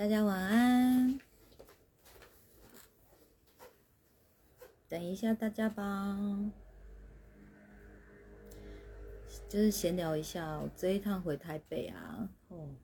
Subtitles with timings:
[0.00, 1.20] 大家晚安。
[4.88, 6.18] 等一下大家吧，
[9.46, 10.70] 就是闲聊一下我。
[10.74, 12.74] 这一趟回台北啊，哦，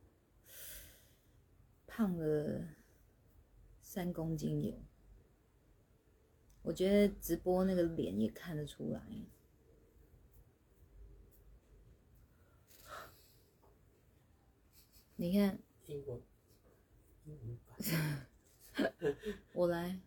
[1.87, 2.69] 胖了
[3.81, 4.75] 三公斤有。
[6.61, 9.01] 我觉得直播那个脸也看得出来。
[15.17, 16.36] 你看，英文，英文版。
[19.55, 20.01] 我来，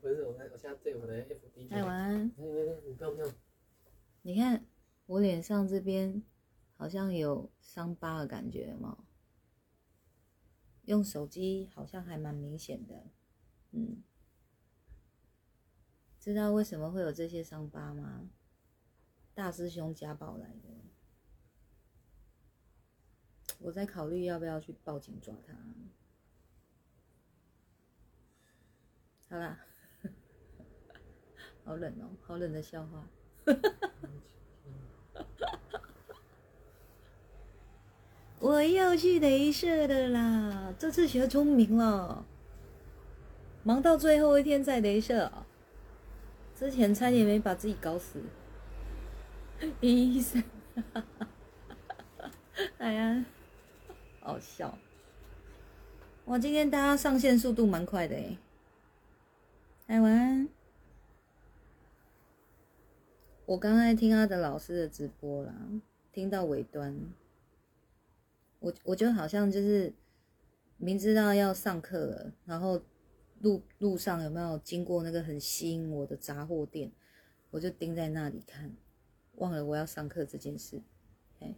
[0.00, 1.68] 不是，我来我现在对我的 FB。
[1.70, 2.26] 哎晚安。
[2.26, 2.32] 你
[2.94, 3.32] 不用不用。
[4.22, 4.66] 你看
[5.06, 6.22] 我脸上这边
[6.76, 9.04] 好像有伤疤的感觉吗？
[10.84, 13.06] 用手机好像还蛮明显的，
[13.70, 14.02] 嗯。
[16.20, 18.28] 知道为什么会有这些伤疤吗？
[19.34, 20.70] 大师兄家暴来的。
[23.60, 25.54] 我在考虑要不要去报警抓他。
[29.34, 29.58] 好啦，
[31.66, 33.04] 好冷哦，好冷的笑话。
[38.38, 40.72] 我要去镭射的啦！
[40.78, 42.24] 这次学聪明了，
[43.64, 45.32] 忙到最后一天再镭射。
[46.54, 48.22] 之前差点没把自己搞死。
[49.80, 50.44] 医生，
[52.78, 53.24] 哎呀！
[54.20, 54.78] 好笑，
[56.26, 56.38] 哇！
[56.38, 58.16] 今天大家上线速度蛮快的
[59.86, 59.94] 哎。
[59.94, 60.48] 海文，
[63.46, 65.54] 我刚才听阿德老师的直播啦，
[66.10, 66.98] 听到尾端，
[68.58, 69.92] 我我觉得好像就是
[70.78, 72.82] 明知道要上课了，然后
[73.40, 76.90] 路路上有没有经过那个很吸引我的杂货店，
[77.52, 78.74] 我就盯在那里看，
[79.36, 80.82] 忘了我要上课这件事。
[81.38, 81.54] 哎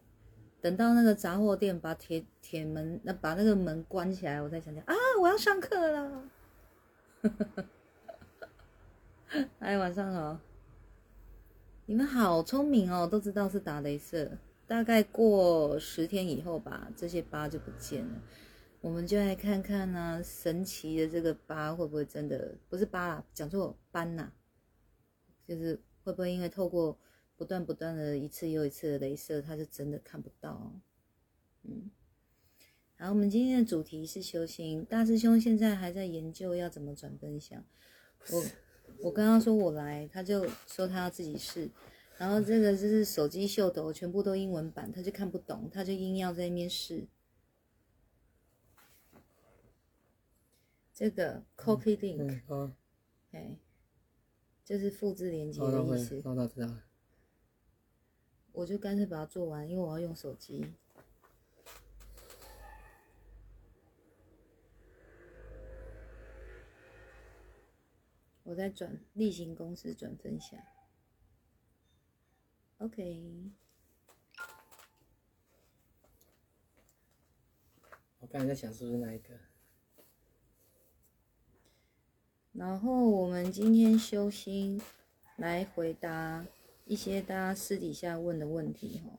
[0.61, 6.29] 等到那个杂货店把铁铁门那把那个门关起来，我才想想啊，我要上课了。
[9.59, 10.41] 哎，晚上好，
[11.87, 14.39] 你们好聪明哦，都知道是打镭射。
[14.67, 18.23] 大概过十天以后吧，这些疤就不见了。
[18.81, 24.31] 我们就来看看呢，神奇的这个疤会不会真的不是疤啦，讲错斑呐，
[25.47, 26.99] 就是会不会因为透过。
[27.39, 30.73] 不断不断的一次又一次的镭射，他是真的看不到。
[31.65, 31.91] 嗯，
[32.97, 34.83] 好，我们今天的主题是修行。
[34.87, 37.63] 大师兄现在还在研究要怎么转分享。
[38.33, 38.43] 我
[39.03, 41.71] 我跟他说我来，他就说他要自己试。
[42.19, 47.07] 然后这个就是手机秀的，我全部都英文版，他就看不懂，他就硬要在那边试。
[50.95, 52.75] 这个 copy link，嗯，
[53.33, 53.59] 哎，
[54.65, 56.23] 就是复制连接的意思。
[58.53, 60.73] 我就干脆把它做完，因为我要用手机。
[68.47, 70.59] 我在转例行公司转分享。
[72.79, 73.51] OK。
[78.21, 79.39] 我刚才在想是不是那一个。
[82.53, 84.81] 然后我们今天修心
[85.37, 86.47] 来回答。
[86.89, 89.19] 一些大家私底下问的问题，哈，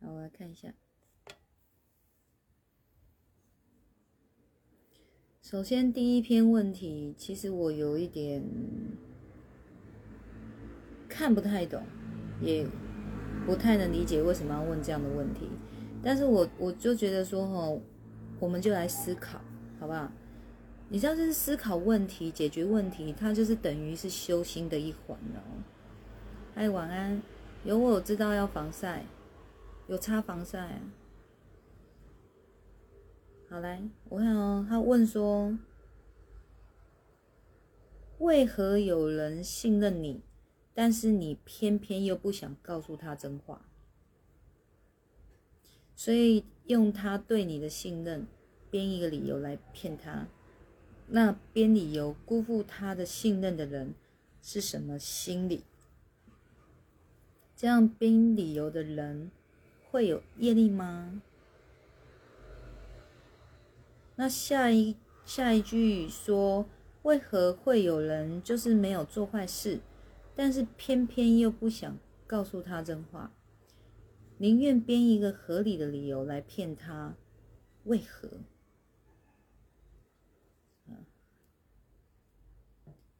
[0.00, 0.74] 好，我来看一下。
[5.50, 8.44] 首先，第一篇问题，其实我有一点
[11.08, 11.82] 看不太懂，
[12.42, 12.66] 也
[13.46, 15.48] 不太能理解为什么要问这样的问题。
[16.02, 17.80] 但是我我就觉得说，哈，
[18.38, 19.40] 我们就来思考，
[19.80, 20.12] 好不好？
[20.90, 25.40] 你知道，就是思考问题、解决问题，它就是等于是修心的一环哦。
[26.54, 27.22] 嗨，晚安。
[27.64, 29.02] 有我知道要防晒，
[29.86, 30.78] 有擦防晒。
[33.50, 34.66] 好来，我看哦。
[34.68, 35.58] 他问说，
[38.18, 40.20] 为何有人信任你，
[40.74, 43.64] 但是你偏偏又不想告诉他真话，
[45.96, 48.26] 所以用他对你的信任
[48.70, 50.28] 编一个理由来骗他。
[51.06, 53.94] 那编理由辜负他的信任的人
[54.42, 55.64] 是什么心理？
[57.56, 59.30] 这样编理由的人
[59.90, 61.22] 会有业力吗？
[64.20, 66.66] 那下一下一句说，
[67.02, 69.78] 为何会有人就是没有做坏事，
[70.34, 73.32] 但是偏偏又不想告诉他真话，
[74.38, 77.16] 宁愿编一个合理的理由来骗他？
[77.84, 78.28] 为何？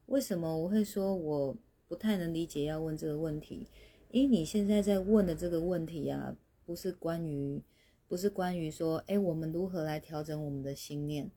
[0.07, 1.57] 为什么我会说我
[1.87, 3.69] 不太能理解要问这个问题？
[4.11, 6.35] 因为你现在在问的这个问题啊，
[6.67, 7.63] 不是关于
[8.09, 11.31] 不是关于说，哎，我们如何来调整我们的心念，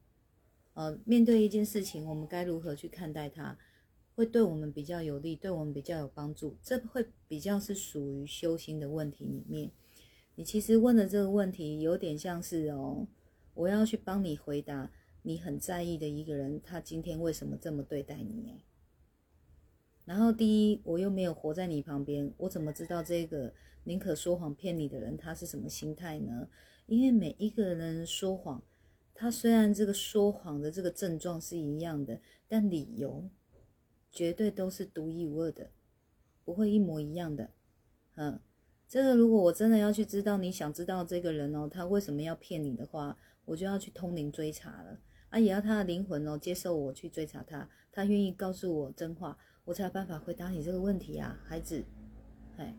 [0.73, 3.57] 呃，面对一件事情，我们该如何去看待它，
[4.15, 9.69] 会对我们比较有利，对我们比较有帮助，这会比较是属于修心的问题里面。
[10.35, 13.05] 你其实问的这个问题，有点像是哦，
[13.53, 14.89] 我要去帮你回答
[15.23, 18.63] 你很在意的一个人，他今天为什么这么对待你？
[20.05, 26.47] 然后第一，我又没有活在你旁边，我怎么知道这个宁可说谎骗你的人他是什么心态呢？
[26.87, 28.61] 因为每一个人说谎，
[29.13, 33.29] 他虽然这个说谎的这个症状是一样的，但理由
[34.11, 35.71] 绝对都是独一无二的，
[36.43, 37.51] 不会一模一样的。
[38.15, 38.39] 嗯，
[38.87, 44.99] 这个如果我真的要去知道你想知道这个人哦，他为什么要骗你的话，我就要去通灵追查了
[45.29, 49.37] 啊，也要他的灵魂哦接受我去追查他，他愿意告诉我真话。
[49.63, 51.85] 我才有办法回答你这个问题啊，孩子。
[52.57, 52.75] 哎，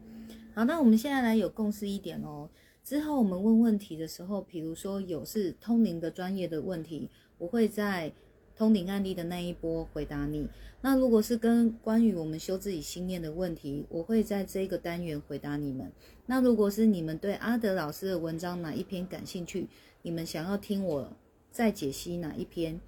[0.55, 2.49] 好，那我们现在来有共识一点哦。
[2.85, 7.09] 之后我们问问题的时候，比如说有是通灵的专业的问题，
[7.39, 8.13] 我会在
[8.57, 10.49] 通灵案例的那一波回答你。
[10.81, 15.91] 那如果是跟关于我们修自己心念的问题，我会在这个单元回答你们。
[16.27, 19.69] 那如果是你们对阿德老师的文章哪一篇感兴趣，
[20.03, 21.13] 你们想要听我
[21.51, 22.81] 再解析哪一篇，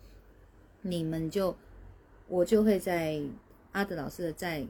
[0.82, 1.56] 你们就
[2.28, 3.22] 我就会在。
[3.74, 4.64] 阿德老师的在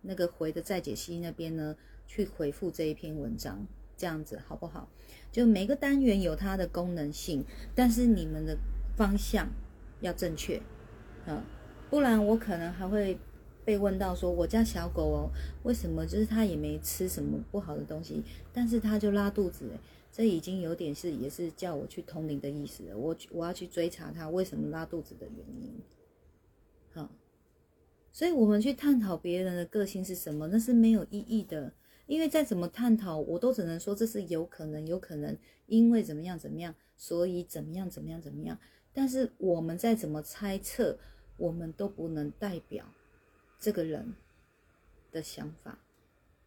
[0.00, 1.76] 那个回的再解析那边呢，
[2.08, 3.64] 去回复这一篇文章，
[3.96, 4.88] 这样子好不好？
[5.30, 7.44] 就每个单元有它的功能性，
[7.74, 8.58] 但是你们的
[8.96, 9.46] 方向
[10.00, 10.60] 要正确，
[11.26, 11.40] 嗯，
[11.90, 13.16] 不然我可能还会
[13.64, 15.30] 被问到说，我家小狗哦，
[15.64, 19.70] 为什么就是它也没吃什么不好的东西，但是它就拉肚子，
[20.10, 25.74] 这已经有点是也是叫我去通灵的意思了，我我要去追查它为什么拉肚子的原因，
[26.94, 27.10] 好。
[28.10, 31.72] 所以，我们去探讨别人的个性是什么，那是没有意义的。
[32.08, 38.58] 因为再怎么探讨，我都只能说这是有可能，有可能因为怎么样怎么样，所以怎么样怎么样怎么样。
[38.92, 40.98] 但是我们再怎么猜测，
[41.36, 42.86] 我们都不能代表
[43.60, 44.14] 这个人
[45.12, 45.78] 的想法。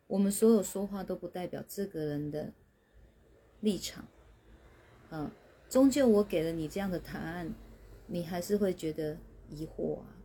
[0.07, 2.51] 我们所有说话都不代表这个人的
[3.61, 4.05] 立场。
[5.11, 5.29] 嗯，
[5.69, 7.53] 终究我给了你这样的答案，
[8.07, 9.17] 你还是会觉得
[9.49, 10.17] 疑惑啊。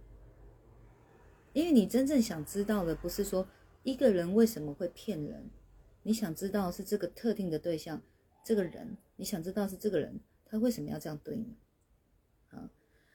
[1.53, 3.47] 因为你真正想知道的不是说
[3.87, 5.49] 一个人为什么会骗人，
[6.03, 8.03] 你想知道是这个特定的对象，
[8.45, 11.55] 这个人，你想知道是这个人他为什么要这样对你。
[12.49, 12.69] 好，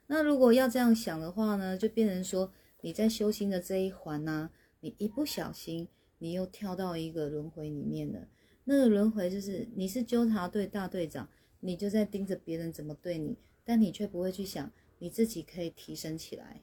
[0.07, 5.89] 那如果要这样想的话呢，就变成说你在修心的这一环呢，你一不小心
[6.19, 8.29] 你又跳到一个轮回里面了。
[8.63, 11.27] 那个轮回就是你是纠察队大队长，
[11.59, 16.61] 你就在盯着别人怎么对你，但你却不会去想你自己可以提升起来。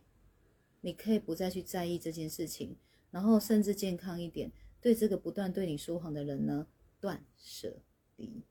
[0.81, 2.77] 你可以不再去在意这件事情，
[3.11, 6.67] 然后甚至健康一点，对这个不断对你说谎的人呢，
[7.01, 7.83] 断舍
[8.17, 8.43] 离。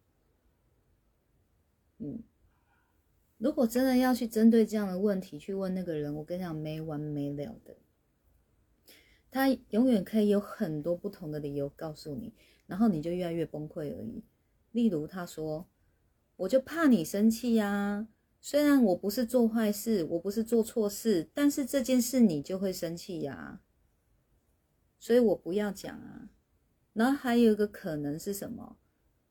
[2.00, 2.24] 嗯，
[3.38, 7.77] 如果真的要去针对这样的问题去问那个人，我跟你讲没完没了的，
[9.30, 12.33] 他永远可以有很多不同的理由告诉你，
[12.65, 14.24] 然后你就越来越崩溃而已。
[14.71, 15.68] 例如他说
[16.38, 18.07] ：“我就怕你生气呀。”
[18.39, 23.59] 虽然我不是做坏事，我不是做错事，但是这件事你就会生气呀，
[24.99, 26.29] 所以我不要讲啊。
[26.94, 28.77] 然后还有一个可能是什么？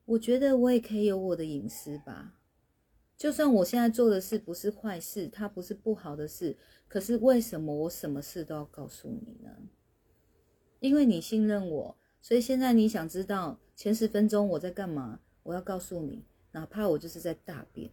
[0.05, 2.35] 我觉得我也可以有我的隐私吧。
[3.17, 6.55] 就算我现在做的事不是坏事，它不是不好的事，
[6.87, 9.49] 可是为什么我什么事都要告诉你呢？
[10.79, 17.89] 因为你信任我，所以现在你想知道前十分钟我在干嘛，我要告诉你，哪怕我就是在大便。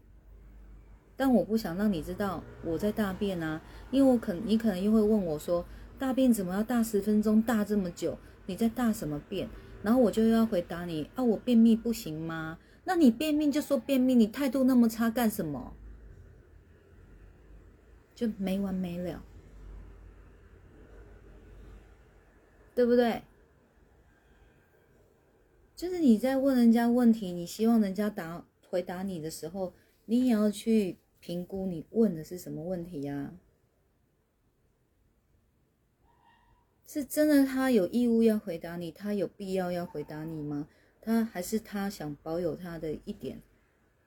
[1.16, 5.64] 但我不想让你知道我在大便啊，因为我可你可能又会问我说，
[5.99, 8.19] 大便怎么要大十分钟，大这么久？
[8.47, 9.49] 你在大什么便？
[9.83, 12.59] 然后我就要回答你啊，我便秘不行吗？
[12.85, 15.75] 那你便秘就说便秘，你态度那么差干什么？
[18.15, 19.25] 就没完没了，
[22.75, 23.23] 对不对？
[25.75, 29.73] 就是你在问人家问题，你希望人家答回答你的时候，
[30.07, 30.99] 你也要去。
[31.21, 33.33] 评估你问的是什么问题呀？
[36.87, 40.69] 是真的他有义务要回答你，他有必要要回答你吗？
[41.00, 43.43] 他还是他想保有他的一点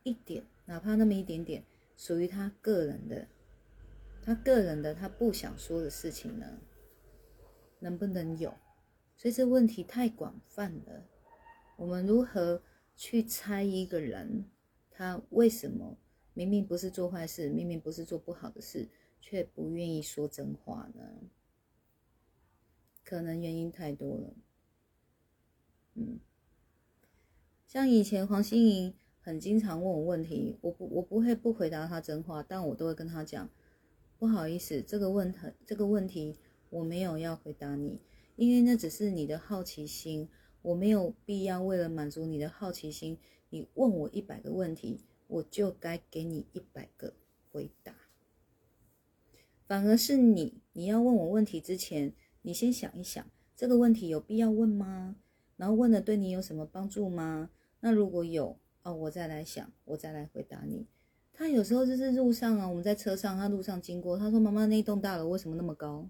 [0.03, 1.63] 一点，哪怕那么一点点，
[1.95, 3.27] 属于他个人的，
[4.23, 6.59] 他个人的他不想说的事情呢？
[7.79, 8.53] 能不能有？
[9.15, 11.05] 所以这问题太广泛了。
[11.75, 12.61] 我们如何
[12.95, 14.45] 去猜一个人，
[14.89, 15.97] 他为什么？
[16.33, 18.87] 明明不是做坏事，明明不是做不好的事，
[19.19, 21.03] 却不愿意说真话呢？
[23.07, 24.33] 可能原因太多了。
[25.93, 26.19] 嗯，
[27.65, 33.49] 像以前黄心颖很经常问我问题，我不我不会不回答他真话，但我都会跟他讲，
[34.19, 36.37] 不好意思，这个问题这个问题
[36.69, 38.01] 我没有要回答你，
[38.35, 40.27] 因为那只是你的好奇心，
[40.61, 43.17] 我没有必要为了满足你的好奇心，
[43.51, 47.13] 你问我一百个问题，我就该给你一百个
[47.49, 47.95] 回答。
[49.65, 52.13] 反而是你，你要问我问题之前，
[52.47, 55.17] 你先想一想，这个问题有必要问吗？
[55.57, 57.49] 然后问了对你有什么帮助吗？
[57.81, 60.87] 那如果有，哦，我再来想，我再来回答你。
[61.33, 66.07] 他有时候就是路上啊，我们在车上，他路上经过，他说：“妈妈，那栋大楼为什么那么高？”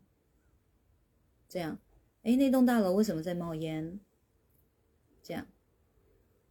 [1.49, 1.79] 这样，
[2.21, 3.99] 哎，那栋大楼为什么在冒烟？
[5.23, 5.47] 这样，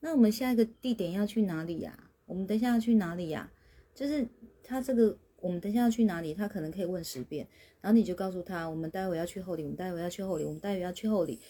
[0.00, 2.10] 那我们下一个地点要去哪里呀？
[2.24, 3.52] 我们等一下要去哪里呀？
[3.94, 4.26] 就是
[4.64, 5.16] 他这个。
[5.46, 6.34] 我们等下要去哪里？
[6.34, 7.46] 他可能可以问十遍，
[7.80, 11.40] 然后你就告诉他，我们待会要去后里，我们待会要去后里，我们待会要去后里。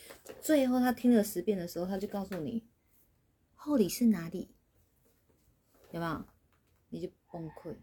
[0.42, 2.62] 最后他听了十遍的时候，他就告诉你，
[3.54, 4.50] 后里是哪里，
[5.92, 6.24] 有没有？
[6.90, 7.74] 你就崩溃。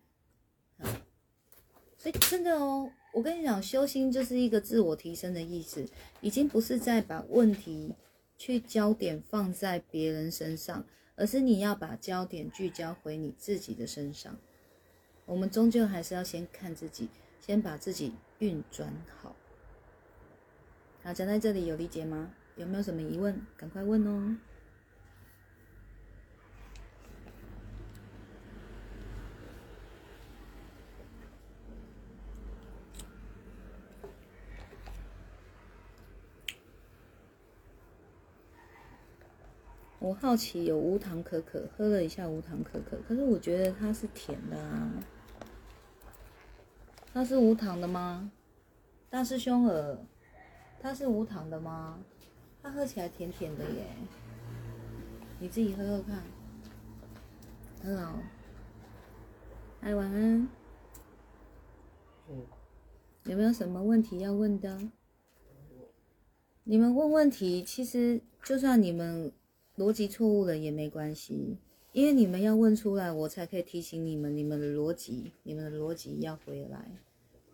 [1.97, 5.83] 所以真的哦，我跟你讲，修心就是一个自我提升的意思，
[6.21, 7.95] 已经不是在把问题
[8.37, 14.37] 去焦点放在别人身上，而是你要把焦点聚焦回你自己的身上。
[15.25, 19.35] 我们终究还是要先看自己，先把自己运转好。
[21.03, 22.31] 好，讲在这里有理解吗？
[22.55, 23.41] 有没有什么疑问？
[23.57, 24.37] 赶快问哦。
[40.03, 44.91] 我好奇有无糖可可，喝了一下无糖可可，可是我觉得它是甜的啊。
[47.13, 48.29] 它是无糖的吗？
[49.09, 49.97] 大师兄儿，
[50.81, 52.03] 它是无糖的吗？
[52.61, 53.85] 它喝起来甜甜的耶，
[55.39, 56.21] 你自己喝喝看。
[57.81, 58.19] Hello，
[59.79, 60.49] 哎，晚安。
[63.23, 64.81] 有没有什么问题要问的？
[66.65, 69.31] 你们问问题，其实就算你们。
[69.77, 71.57] 逻辑错误了也没关系，
[71.93, 76.91] 因为你们要问出来，我才可以提醒你们，你们的逻辑，你们的逻辑要回来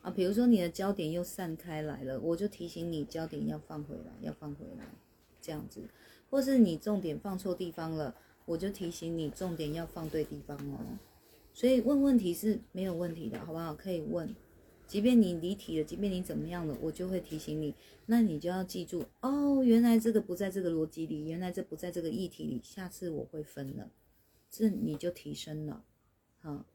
[0.02, 0.12] 啊。
[0.12, 4.86] 比如说你的焦点又散开来了，我就提醒你焦点要放回来，要放回来，
[5.42, 5.82] 这样子。
[6.30, 8.14] 或是你重点放错地方了，
[8.46, 11.00] 我就提醒你重点要放对地方哦。
[11.54, 13.74] 所以问问题是没有问题的，好不好？
[13.74, 14.36] 可以问。
[14.90, 17.76] 即便你离题了，即便你怎么样了，我就会提醒你。
[18.08, 22.60] 那你就要记住哦，原来这个不在这个逻辑里，原来这不在这个议题里。
[22.64, 23.92] 下次我会分了，
[24.50, 25.86] 这你就提升了，
[26.42, 26.66] 好。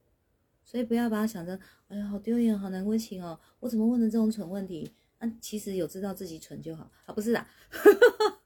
[0.64, 3.38] 所以不要把它想成，哎呀，好丢脸，好难为情哦。
[3.59, 4.92] 我怎么问的这种蠢问题？
[5.18, 7.49] 啊，其实有知道自己蠢就好啊，不是啊，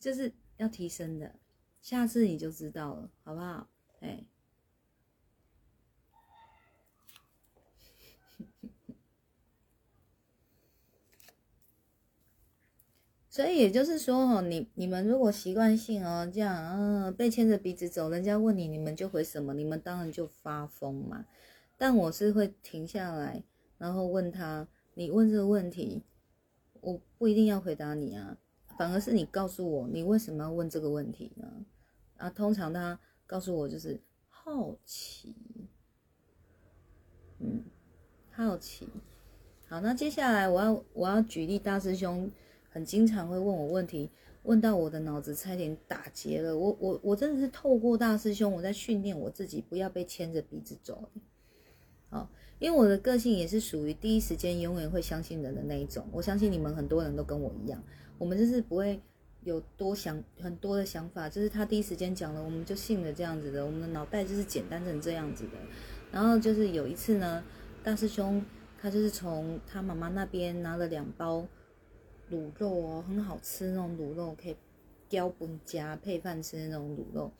[0.00, 1.36] 就是要提升的。
[1.80, 3.70] 下次你就知道了，好不好？
[4.00, 4.26] 哎。
[13.34, 19.52] 所以也就是说，哦，你你们如果习惯性哦这样，嗯，被牵着鼻子走，人家问你，你们就回什么？
[19.54, 21.26] 你们当然就发疯嘛。
[21.76, 23.42] 但我是会停下来，
[23.76, 26.04] 然后问他，你问这个问题，
[26.80, 28.38] 我不一定要回答你啊，
[28.78, 31.66] 反而是你告诉我，你为什么要问这个问题呢？
[32.18, 35.34] 啊，通常他告诉我就是好奇，
[37.40, 37.64] 嗯，
[38.30, 38.88] 好奇。
[39.66, 42.30] 好，那接下来我要我要举例大师兄。
[42.74, 44.10] 很经常会问我问题，
[44.42, 46.58] 问到我的脑子差点打结了。
[46.58, 51.08] 我我我真的是透过大师兄，我在训练我自己，不要被牵着鼻子走。
[52.10, 52.28] 好，
[52.58, 56.04] 因为我的个性也是属于第一时间永远会相信人的那一种。
[56.10, 57.80] 我相信你们很多人都跟我一样，
[58.18, 59.00] 我们就是不会
[59.44, 63.64] 有多想很多的想法，就是他第一时间讲了，我们就信了这样子的。
[63.64, 65.50] 我们的脑袋就是简单成这样子的。
[66.10, 67.44] 然后就是有一次呢，
[67.84, 68.44] 大师兄
[68.80, 71.46] 他就是从他妈妈那边拿了两包。
[72.30, 74.56] 卤肉哦，很好吃那种卤肉，可以
[75.08, 77.30] 雕本家配饭吃那种卤肉，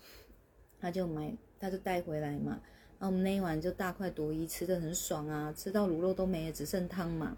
[0.80, 2.60] 他就买，他就带回来嘛。
[2.98, 7.36] 然后我们那一晚就大快朵颐，吃的很爽啊，吃到卤肉都没了，只剩汤嘛。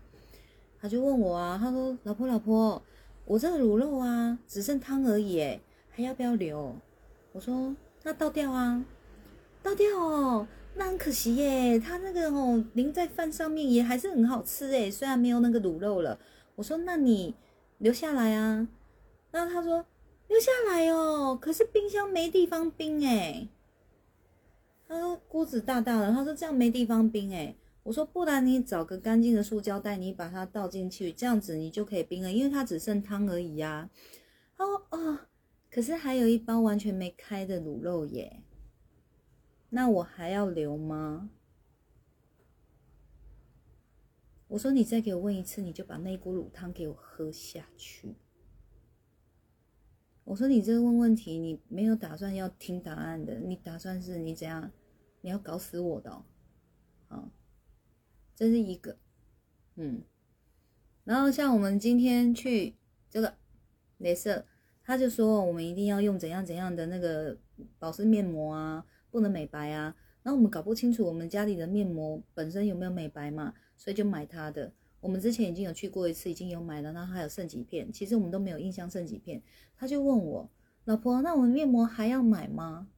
[0.81, 2.83] 他就问我啊，他说：“老婆老婆，
[3.25, 5.61] 我这个卤肉啊，只剩汤而已，哎，
[5.91, 6.77] 还要不要留？”
[7.33, 7.75] 我说
[8.05, 8.85] ：“那倒掉啊，
[9.63, 16.19] 倒掉哦，那很可惜耶，他那个哦淋在饭上面也还是很好吃哎，虽然没有那个卤肉了。”
[16.57, 17.37] 我说：“那你
[17.79, 18.69] 留下来啊？”
[19.31, 19.87] 然后他说
[20.29, 23.49] ：“留下来哦，可是冰箱没地方冰哎。”
[24.89, 33.89] 他说：“锅子大大的。”他说：“这样没地方冰哎。”我说：“不然你找个干净的塑胶袋，你把它倒进去，这样子你就可以冰了，因为它只剩汤而已呀。”
[34.59, 35.29] 他说：“啊，
[35.71, 38.43] 可是还有一包完全没开的卤肉耶，
[39.69, 41.29] 那我还要留吗？
[44.49, 48.15] 我说你再给我问一次，你就把那锅卤汤给我喝下去。
[50.25, 54.71] 我说你这个问问题，你没有打算要听答案的，你打算是你怎样？
[55.21, 56.25] 你要搞死我的哦！
[57.09, 57.31] 啊，
[58.35, 58.99] 这是一个，
[59.75, 60.03] 嗯。
[61.05, 62.77] 然后像我们今天去
[63.09, 63.37] 这个
[63.99, 64.47] 镭射，
[64.85, 67.39] 他就说我们一定要用怎样怎样的那个
[67.79, 69.97] 保湿面膜啊，不能美白啊。
[70.23, 74.73] 然后我们搞不清楚我们家里的面膜本身有没有美白嘛，所以就买他的。
[75.01, 79.41] 我们之前已经有去过一次，已经有买了，然后还有剩几片，其实我们都没有印象剩几片。
[79.77, 80.51] 他就问我
[80.85, 82.89] 老婆，那我们面膜还要买吗？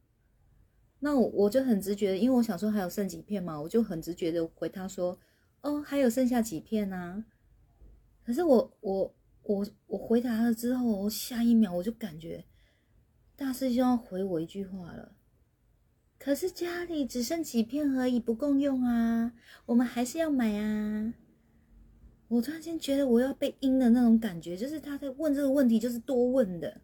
[0.99, 5.19] 那我我就很直觉，因为我想说还有剩几片嘛，我就很直觉的回他说，
[5.61, 7.25] 哦，还有剩下几片呢。
[8.25, 12.43] 可是我我我我回答了之后，我下一秒我就感觉
[13.35, 15.13] 大师兄要回我一句话了。
[16.19, 19.31] 可是家里只剩几片而已，不够用啊，
[19.65, 21.13] 我们还是要买啊。
[22.27, 26.81] 我突然间觉得我要被阴的那种感觉，就是他在问这个问题，就是多问的。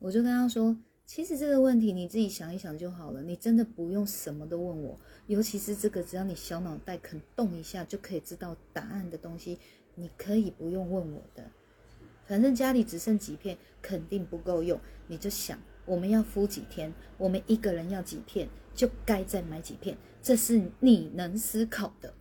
[0.00, 5.00] 我就跟他说，其实这个问题你自己想一想就好了，你真的不用什么都问我。
[5.28, 9.58] 尤其是这个，只要你小脑袋肯动一下，就可以知道答案的东西，
[9.94, 11.50] 你可以不用问我的。
[12.26, 22.14] 反正家里只剩几片，肯定不够用，你就想我们要敷几天，我们一个人要几片，就该再买几片，这是你能思考的。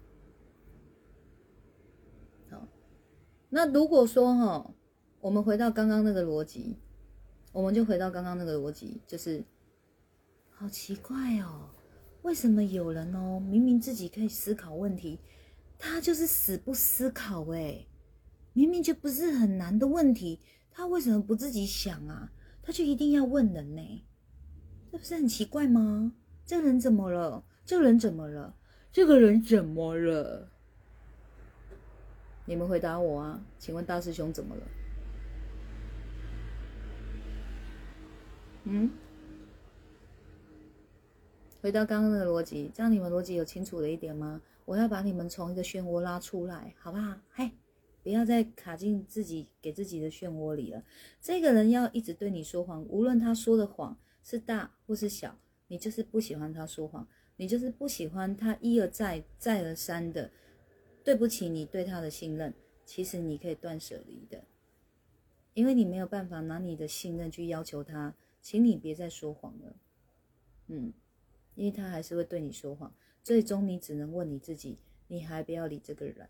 [2.49, 2.67] 好，
[3.49, 4.73] 那如果说哈，
[5.21, 6.75] 我们回到刚刚那个逻辑，
[7.51, 9.43] 我们就回到刚刚那个逻辑，就是
[10.49, 11.69] 好奇怪哦。
[12.23, 15.19] 为什么有人哦，明明自己可以思考问题，
[15.77, 17.85] 他就是死不思考哎？
[18.53, 20.39] 明明就不是很难的问题，
[20.71, 22.31] 他为什么不自己想啊？
[22.63, 24.03] 他就一定要问人呢？
[24.91, 26.13] 这不是很奇怪吗？
[26.45, 27.43] 这个人怎么了？
[27.65, 28.55] 这个人怎么了？
[28.91, 30.49] 这个人怎么了？
[32.45, 33.41] 你们回答我啊！
[33.57, 34.61] 请问大师兄怎么了？
[38.65, 38.89] 嗯？
[41.61, 44.41] 回到刚刚的逻辑，这样你们逻辑有清楚了一点吗？
[44.65, 47.15] 我要把你们从一个漩涡拉出来，好不好？
[47.31, 47.51] 嘿，
[48.03, 50.83] 不要再卡进自己给自己的漩涡里了。
[51.21, 60.29] 这个人要一直对你说谎，无论他说的谎是大或是小，你就是不喜欢他说谎，你就是不喜欢他一而再再而三的
[61.03, 62.53] 对不起你对他的信任。
[62.85, 64.43] 其实你可以断舍离的，
[65.53, 69.75] 因为你没有办法拿你的信任去要求他，请你别再说谎了。
[70.67, 70.93] 嗯。
[71.55, 72.91] 因为他还是会对你说谎，
[73.23, 76.27] 最终你只能问你自己：你还不要理这个人？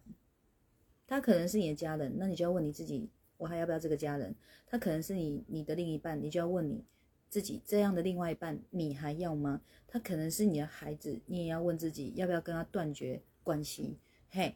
[1.13, 4.33] 他可能是你的家人，那你就要问你自己：我还要不要这个家人？
[4.65, 6.83] 他可能是你你的另一半，你就要问你
[7.29, 9.61] 自己：这样的另外一半你还要吗？
[9.85, 13.99] 他可能是你的孩子，你也要问自己：要不要跟他断绝关系？
[14.31, 14.55] 嘿，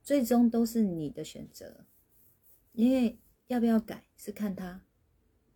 [0.00, 1.86] 最终都是你的选择，
[2.70, 4.82] 因为要不要改是看他，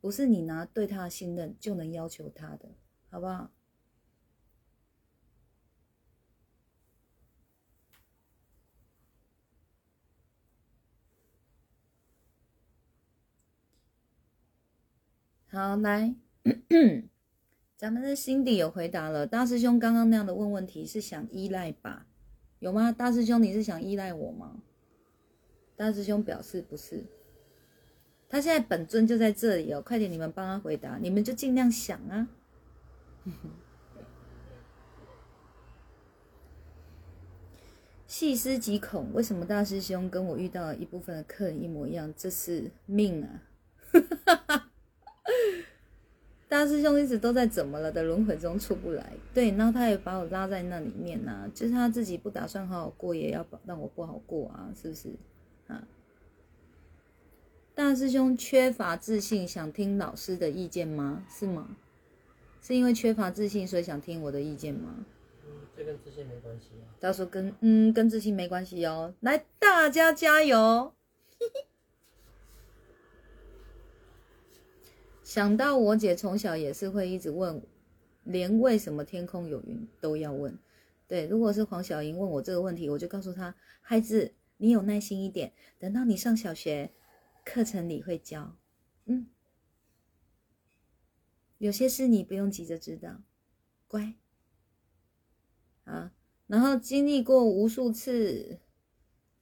[0.01, 2.70] 不是你拿对他的信任就能要求他的，
[3.09, 3.53] 好不好？
[15.56, 16.14] 好，来，
[17.78, 19.26] 咱们的心底有回答了。
[19.26, 22.06] 大师兄刚刚那样的问问题是想依赖吧？
[22.58, 22.92] 有吗？
[22.92, 24.60] 大师兄，你是想依赖我吗？
[25.74, 27.06] 大师兄表示不是，
[28.28, 32.28] 他现在本尊就在这里哦，快点，你们帮他回答，你们就尽量想啊。
[38.06, 42.12] 细思极恐，为什么大师兄跟我遇到一部分的客人一模一样？
[42.14, 44.65] 这是命啊！
[46.48, 55.10] 大师兄一直都在怎么了的轮回中出不来，对，然后他也把我拉在那里面呐，就是他自己不打算好好过，也要让我不好过啊，是不是？
[55.66, 55.82] 啊，
[57.74, 61.24] 大师兄缺乏自信，想听老师的意见吗？
[61.28, 61.76] 是吗？
[62.62, 65.04] 是因为缺乏自信，所以想听我的意见吗？
[65.44, 66.86] 嗯，这跟自信没关系啊。
[67.00, 70.92] 他说跟嗯跟自信没关系哦，来大家加油。
[75.26, 77.60] 想到我姐从小也是会一直问，
[78.22, 80.56] 连为什么天空有云都要问。
[81.08, 86.92] 对，如果是黄小莹问我这个问题，我就告诉她：孩子，你有耐心一点，等到你上小学，
[87.44, 88.56] 课程里会教。
[89.06, 89.26] 嗯，
[91.58, 93.20] 有些事你不用急着知道，
[93.88, 94.14] 乖。
[95.86, 96.12] 啊，
[96.46, 98.60] 然后经历过无数次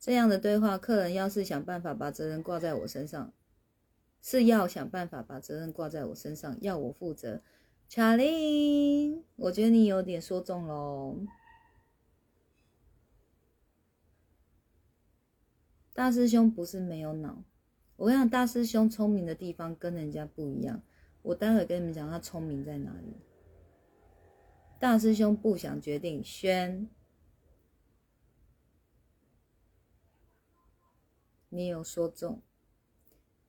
[0.00, 3.34] 这样的对话，客人要是想办法把责任挂在我身上。
[4.24, 7.42] 是要想办法把责任挂在我身上，要我负责。
[7.90, 11.18] 查理，我觉得你有点说中喽。
[15.92, 17.44] 大师兄不是没有脑，
[17.96, 20.82] 我跟你讲，大师兄聪明的地方跟人家不一样。
[21.20, 23.18] 我待会跟你们讲他聪明在哪里。
[24.80, 26.88] 大师兄不想决定，宣，
[31.50, 32.40] 你有说中。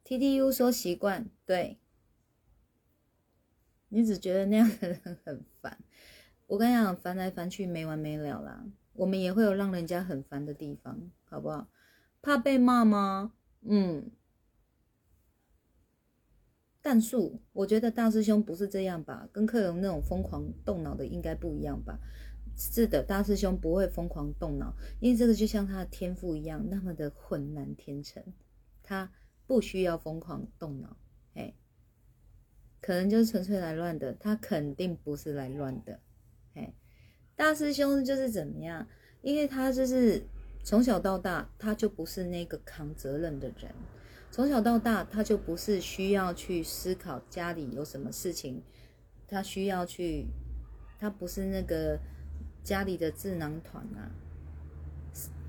[0.06, 1.80] T T U 说习惯，对，
[3.89, 5.80] 你只觉得那样的人很烦。
[6.46, 8.63] 我跟你讲，烦来烦去没完没了啦。
[8.94, 11.68] 我们也会有让人家很烦的地方，好不好？
[12.22, 13.34] 怕被骂吗？
[13.62, 14.12] 嗯。
[16.84, 19.28] 但数，我觉得大师兄不是这样吧？
[19.34, 22.00] 跟客人那种疯狂动脑的应该不一样吧？
[22.56, 28.24] 是的，大师兄不会疯狂动脑，因为这个就像他的天赋一样，那么的浑然天成，
[28.84, 29.12] 他。
[29.48, 30.98] 不需要疯狂动脑，
[31.36, 31.54] 哎，
[32.82, 36.00] 可能就是纯粹来乱的，他肯定不是来乱的，
[36.56, 36.74] 哎，
[37.36, 38.88] 大师兄就是怎么样？
[39.22, 40.24] 因为他就是
[40.64, 43.74] 从小到大，他就不是那个扛责任的人，
[44.32, 48.64] 从小到大他就不是需要去思考家里有什么事情，
[49.28, 50.28] 他需要去，
[51.00, 52.00] 他不是那个
[52.64, 54.12] 家里的智囊团啊。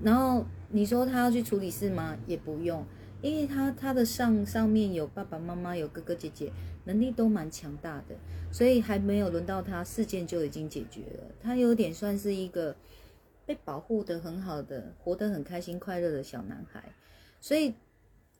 [0.01, 2.17] 然后你说他要去处理事吗？
[2.25, 2.85] 也不用。
[3.21, 6.51] 因为他他的上上面有爸爸妈妈有哥哥姐姐，
[6.85, 8.15] 能力都蛮强大的，
[8.51, 11.23] 所以还没有轮到他，事件就已经解决了。
[11.41, 12.75] 他有点算是一个
[13.45, 16.83] 被保护的很好的，活得很开心快乐的小男孩。
[17.41, 17.73] 所以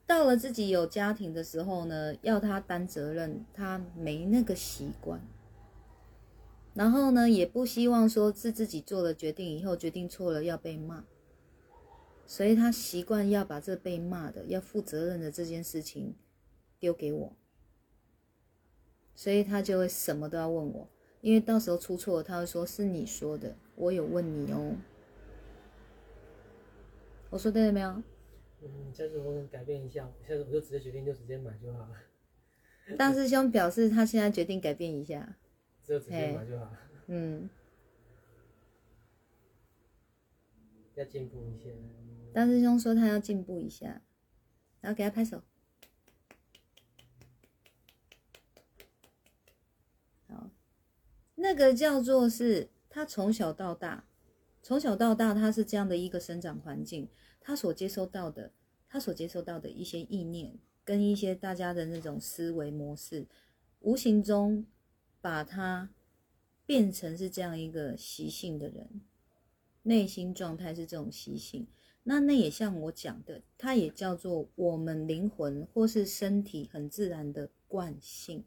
[0.05, 5.19] 到了自己有家庭的时候呢，要他担责任，他没那个习惯。
[6.73, 11.03] 然后呢，也不希望说是自己做了决定以后决定错了要被骂。
[12.29, 16.13] 所以他习惯要把这被骂的、要负责任的这件事情
[16.77, 17.33] 丢给我，
[19.15, 20.89] 所以他就会什么都要问我，
[21.21, 24.75] 因为到时候出错，他会说是你说的，我有问你哦。
[27.29, 27.89] 我说对了没有？
[28.61, 31.95] 嗯，下次我能改变一下，下次我就直接决定就直接买就好了。
[32.97, 35.37] 大师兄表示他现在决定改变一下，
[35.81, 36.77] 就直接买就好了。
[37.07, 37.49] 嗯，
[40.95, 41.73] 要进步一些。
[42.37, 44.03] 大师兄说他要进步一下，
[44.79, 45.41] 然后给他拍手。
[50.27, 50.51] 好，
[51.33, 54.07] 那个叫做是他从小到大，
[54.61, 57.09] 从小到大他是这样的一个生长环境，
[57.41, 58.53] 他所接收到的，
[58.87, 63.25] 他所接收到的一些意念跟一些大家的那种思维模式，
[63.79, 64.63] 无形中
[65.19, 65.89] 把他
[66.67, 69.01] 变成是这样一个习性的人，
[69.81, 71.65] 内心状态是这种习性。
[72.09, 78.45] 那那也像我讲的，它也叫做我们灵魂或是身体很自然的惯性。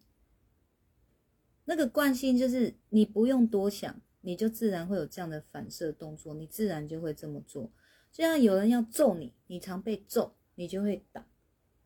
[1.67, 7.71] 那个惯性就是你不用多想，你就自然会有这样的反射动作，你自然就会这么做。
[8.11, 11.27] 就像有人要揍你，你常被揍，你就会打，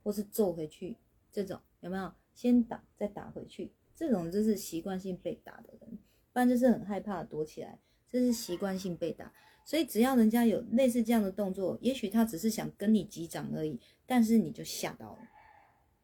[0.05, 0.97] 或是揍回去，
[1.33, 2.13] 这种有没有？
[2.35, 5.99] 先打再打回去，这种就是习惯性被打的人，
[6.33, 9.33] 不然就是很害怕躲起来，这是习惯性被打。
[9.65, 15.19] 所以只要人家有类似这样的动作，也许他只是想跟你击掌而已，但是你就吓到了，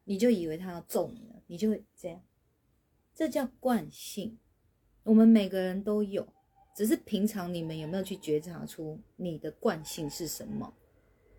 [0.05, 2.19] 你就以为他要揍你了，你就会这样，
[3.13, 4.37] 这叫惯性。
[5.03, 6.27] 我们每个人都有，
[6.75, 10.73] 只是平常你们有没有去觉察出你的惯性是什么？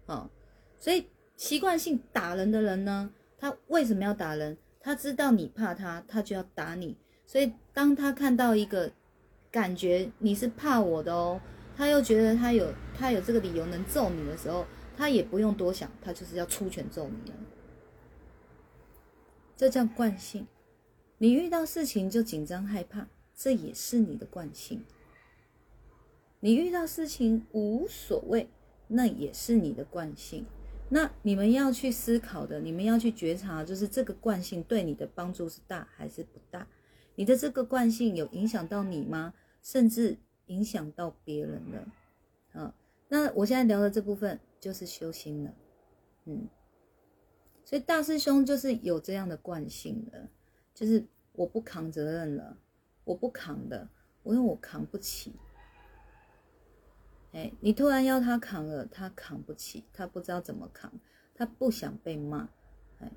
[0.06, 0.30] 啊，
[0.78, 1.06] 所以
[1.36, 4.56] 习惯性打人的人呢，他为什么要打人？
[4.80, 6.96] 他知道你怕他，他就要打你。
[7.26, 8.92] 所以当他看到一个
[9.50, 11.40] 感觉你是怕我的哦。
[11.76, 17.36] 他又觉得他有他有这个理由能揍你的时候，他也不用多想，他就是要出拳揍你了。
[19.56, 20.46] 这叫惯性。
[21.18, 24.84] 你遇到事情就紧张害怕，这也是你的惯性。
[26.40, 28.48] 你遇到事情无所谓，
[28.88, 30.44] 那也是你的惯性。
[30.88, 36.66] 那你们要去思考的，你们要去觉察，就是这个惯性对你的帮助是大还是不大？
[37.14, 39.32] 你的这个惯性有影响到你吗？
[39.62, 40.18] 甚至？
[40.46, 42.74] 影响到别人了，啊，
[43.08, 45.54] 那我现在聊的这部分就是修心了，
[46.26, 46.48] 嗯，
[47.64, 50.28] 所以大师兄就是有这样的惯性的，
[50.74, 52.58] 就是我不扛责任了，
[53.04, 53.88] 我不扛的，
[54.24, 55.32] 因为我扛不起。
[57.32, 60.92] 哎，你突然要他扛了，他扛不起，他不知道怎么扛，
[61.34, 62.48] 他不想被骂，
[62.98, 63.10] 哎，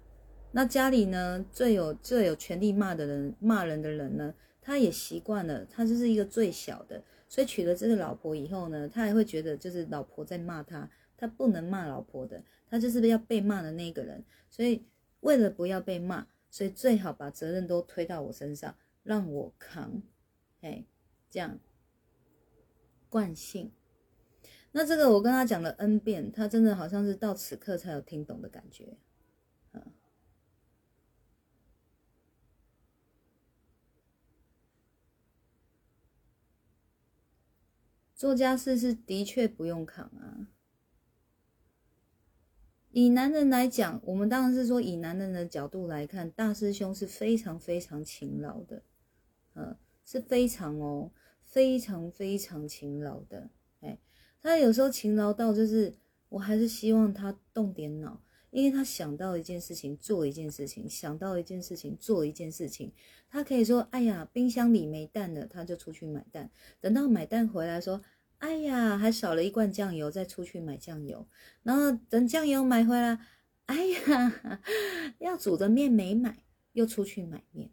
[0.52, 7.04] 那家里呢最有最有权利骂的人，骂人的人呢，他也习惯了，他就是一个最小的。
[7.36, 14.24] 所以娶了这个老婆以后呢，他还会觉得就是老婆在骂他，他不能骂老婆的，他就是要被骂的那个人。
[14.50, 14.86] 所以
[15.20, 20.02] 为了不要被骂，所以最好把责任都推到我身上，让我扛。
[20.62, 20.86] 哎，
[21.30, 21.60] 这样
[23.10, 23.70] 惯性。
[24.72, 28.96] 那这个我跟他讲了 n 遍，他真的好像是到此刻才有听懂的感觉。
[38.16, 40.48] 做家事是的确不用扛啊。
[42.92, 48.84] 以男人来讲，我们当然是说以男人的角度来看，大师兄是非常非常勤劳的，
[49.54, 51.12] 呃，是非常哦，
[51.44, 53.50] 非常非常勤劳的。
[53.82, 54.00] 哎，
[54.42, 55.98] 他有时候勤劳到就是，
[56.30, 58.24] 我还是希望他动点脑，
[58.56, 62.94] 因为他想到一件事情做一件事情，想到一件事情做一件事情。
[63.30, 68.02] 他可以说：“哎呀，冰箱里没蛋了，他就出去买蛋。”等到买蛋回来，说。
[68.40, 71.26] 哎呀，还少了一罐酱油，再出去买酱油，
[71.64, 73.18] 然后等酱油买回来，
[73.66, 74.62] 哎呀，
[75.20, 77.72] 要煮的面没买，又出去买面，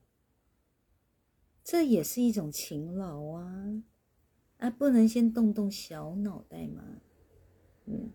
[1.64, 3.82] 这也是一种勤劳啊！
[4.58, 6.82] 啊，不能先动动小脑袋吗？
[7.86, 8.12] 嗯，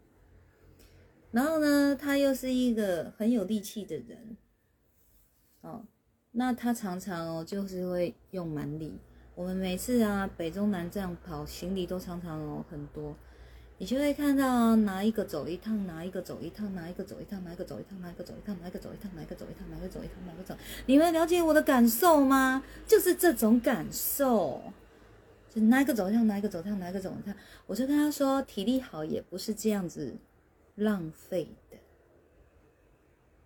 [1.38, 4.36] 然后呢，他又是一个很有力气的人，
[5.62, 5.86] 哦，
[6.32, 8.98] 那他常常哦，就是会用蛮力。
[9.36, 13.16] 我们每次啊，北中南这样跑，行李都常常哦很多，
[13.78, 20.58] 你就会看到拿一个走一趟，拿一个走一趟，拿一个走一趟，拿一个走一趟，拿一个走一趟，拿一个走一趟，拿一个走一趟，拿一个走一趟，拿一个走。
[20.88, 22.64] 你们了解我的感受吗？
[22.88, 24.60] 就是这种感受，
[25.54, 27.36] 就拿一个走一趟，拿一个走一趟，拿一个走一趟。
[27.68, 30.18] 我就跟他说，体力好也不是这样子
[30.78, 31.78] 浪费的。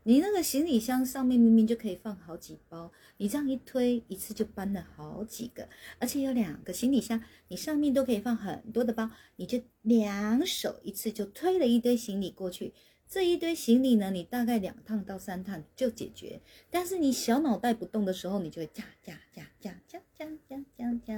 [0.03, 12.73] 你那个行李箱上面明明就可以放好几包，你这样一推，一次就搬了好几个，而且有两个行李箱，你上面都可以放很多的包，你就两手一次就推了一堆行李过去。
[13.07, 16.41] 这一堆行李呢，你大概两趟到三趟就解决。
[16.69, 21.13] 但是你小脑袋不动的时候，你就会加加加加加加加加加。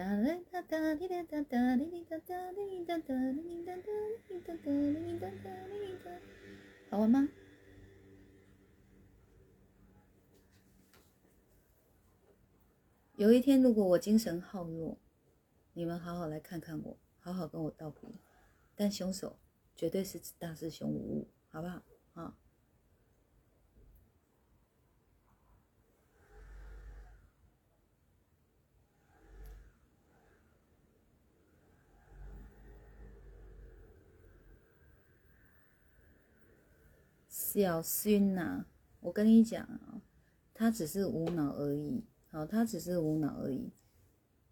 [0.00, 6.10] 哒啦哒哒滴哒哒哒滴滴哒哒滴滴哒哒滴滴哒哒滴滴哒哒滴滴哒哒滴滴哒。
[6.88, 7.28] 好玩吗？
[13.16, 14.96] 有一天，如果我精神耗弱，
[15.74, 18.08] 你们好好来看看我，好好跟我道别。
[18.74, 19.38] 但凶手
[19.76, 21.82] 绝对是大师兄无误，好不好？
[22.14, 22.38] 啊！
[37.52, 38.64] 小勋呐，
[39.00, 40.00] 我跟你讲啊，
[40.54, 43.72] 他只是无脑而已，好，他只是无脑而已，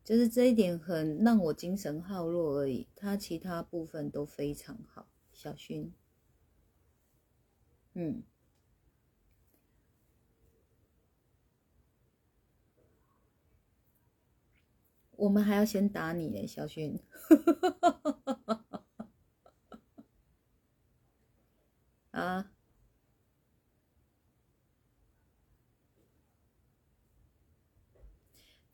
[0.03, 5.07] 就是这一点很让我精神耗弱而已，他其他部分都非常好。
[5.33, 5.93] 小勋，
[7.95, 8.25] 嗯，
[15.13, 16.99] 我们还要先打你嘞，小勋。
[22.11, 22.51] 啊。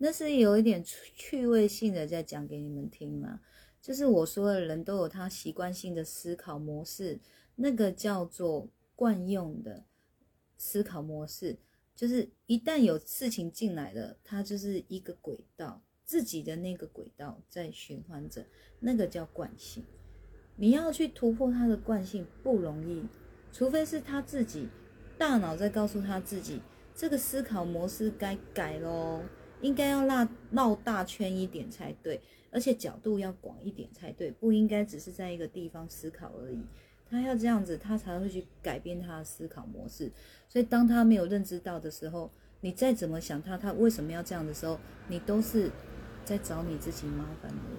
[0.04, 3.40] 那是有一点趣味性的，在讲给你们听嘛。
[3.80, 7.18] 就是我说的人都有他习惯性的思考模式，
[7.56, 9.86] 那个叫做惯用的
[10.58, 11.56] 思考模式。
[11.96, 18.44] 就是一旦有事情进来了，它就是一个轨道，自己的那个轨道在循环着，
[18.80, 19.82] 那个叫惯性。
[20.56, 23.06] 你要去突破他的惯性不容易，
[23.50, 24.68] 除非是他自己
[25.16, 26.60] 大脑在告诉他自己，
[26.94, 29.22] 这个思考模式该改喽。
[29.64, 36.60] 应该要绕绕大圈一点才对，而且角度要广一点才对，不应该只是在一个地方思考而已。
[37.08, 40.12] 他要这样子，他才会去改变他的思考模式。
[40.50, 45.70] 所以当他没有认知到的时候，你再怎么想他，他为什么要这样的时候，你都是
[46.26, 47.72] 在找你自己麻烦而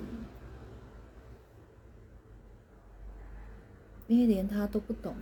[4.09, 4.15] 已。
[4.15, 5.15] 因为连他都不懂，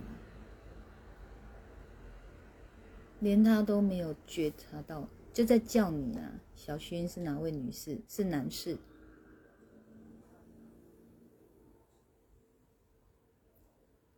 [3.20, 5.06] 连他都没有觉察到。
[5.34, 8.00] 就在叫你呢，小薰是哪位女士？
[8.08, 8.78] 是男士。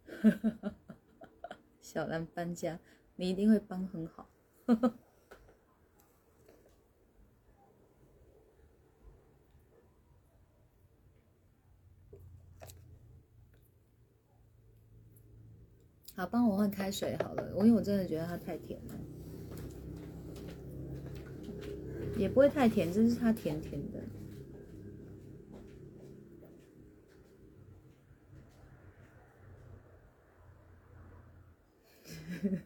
[1.81, 2.79] 小兰搬家，
[3.17, 4.29] 你一定会帮很好。
[16.15, 18.95] 好，帮我换开水好了，我因为我真的觉得它太甜了。
[22.17, 24.03] 也不会太甜，就是它甜甜的。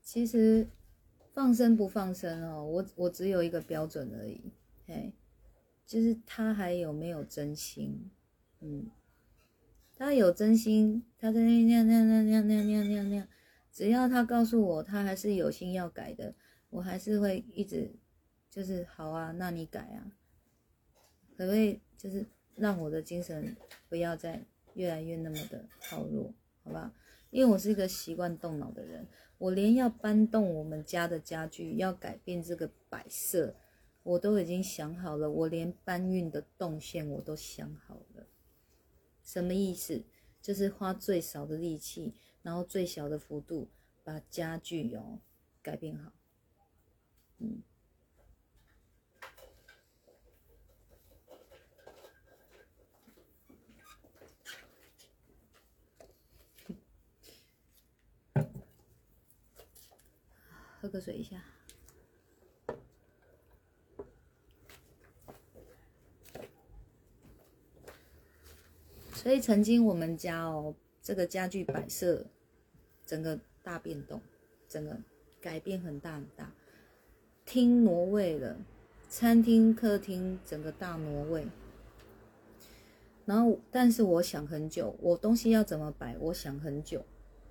[0.00, 0.66] 其实
[1.34, 4.40] 放生不放生哦，我我只有一个标准而已。
[4.86, 5.12] 嘿，
[5.86, 8.10] 就是他还有没有真心。
[8.60, 8.90] 嗯，
[9.96, 13.28] 他有真心，他在那那那那那那那。
[13.78, 16.34] 只要他告诉我他还是有心要改的，
[16.68, 17.94] 我还是会一直
[18.50, 20.10] 就是好啊，那你改啊，
[21.36, 23.56] 可不可以就是让我的精神
[23.88, 26.92] 不要再越来越那么的耗弱，好吧？
[27.30, 29.06] 因为我是一个习惯动脑的人，
[29.38, 33.54] 我连要搬动我们家的家具，要改变这个摆设，
[34.02, 35.30] 我都已经想好了。
[35.30, 38.26] 我连搬运的动线我都想好了。
[39.22, 40.02] 什么意思？
[40.42, 43.68] 就是花最少的力气，然后最小的幅度，
[44.04, 45.18] 把家具哦
[45.62, 46.12] 改变好。
[47.38, 47.62] 嗯。
[60.80, 61.42] 喝个水一下。
[69.12, 70.74] 所以曾经我们家哦，
[71.08, 72.22] 这个家具摆设，
[73.06, 74.20] 整个大变动，
[74.68, 74.94] 整个
[75.40, 76.52] 改变很大很大。
[77.46, 78.54] 厅挪位了，
[79.08, 81.46] 餐厅、客厅整个大挪位。
[83.24, 87.02] 然后，但是我想很久，我东西要怎么摆，我想很久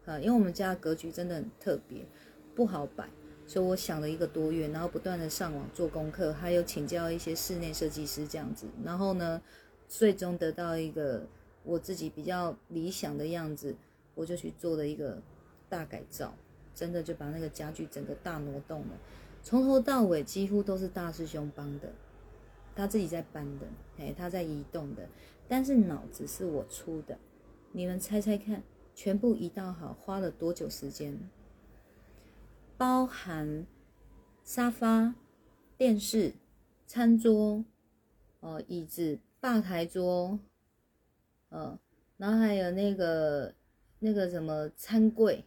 [0.06, 2.06] 啊，因为我们家格局真的很特别。
[2.54, 3.10] 不好摆，
[3.48, 9.42] 所以我想了一个多月，然后不断的上网做功课，还有请教一些室内设计师这样子，然后呢，
[9.88, 11.26] 最终得到一个
[11.68, 13.76] 我自己比较理想的样子，
[14.16, 15.22] 我就去做了一个
[15.68, 16.34] 大改造，
[16.74, 18.98] 真的就把那个家具整个大挪动了，
[19.44, 21.92] 从头到尾几乎都是大师兄帮的，
[22.74, 23.68] 他自己在搬的，
[24.00, 25.08] 哎，他在移动的，
[25.48, 27.20] 但是脑子是我出的，
[27.74, 28.64] 你们猜猜看，
[28.96, 31.20] 全部移到好花了多久时间？
[32.78, 33.66] 包含
[34.44, 35.16] 沙发、
[35.78, 36.34] 电视、
[36.86, 37.66] 餐桌、
[38.40, 40.40] 哦椅子、吧台桌，
[41.50, 41.80] 呃，
[42.18, 43.54] 然后还有那个
[44.00, 45.46] 那个什么餐柜，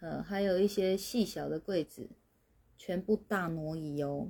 [0.00, 2.08] 呃，还有一些细小的柜子，
[2.76, 4.28] 全部大挪移哦，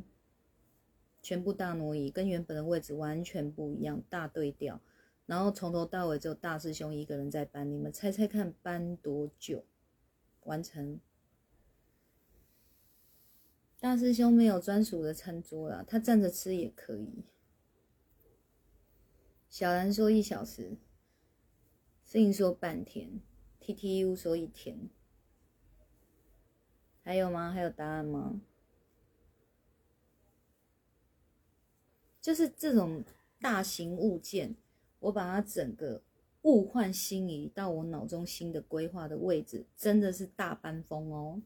[1.22, 4.81] 全部大挪移，跟原本的位置完全不一样，大对调。
[5.27, 9.64] 然后从头到尾只有大师兄一个人在搬，你们猜猜看搬多久
[10.44, 11.00] 完成？
[13.81, 17.24] 大师兄没有专属的餐桌了，他站着吃也可以。
[19.55, 20.77] 小兰说一小时，
[22.05, 23.21] 摄影说半天
[23.61, 24.90] ，T T U 说一天。
[27.05, 27.53] 还有吗？
[27.53, 28.40] 还有答案吗？
[32.21, 33.05] 就是这种
[33.40, 34.57] 大型物件，
[34.99, 36.03] 我把它整个
[36.43, 41.40] 物换星移到我脑中新的规划的位置，真的是大搬风哦。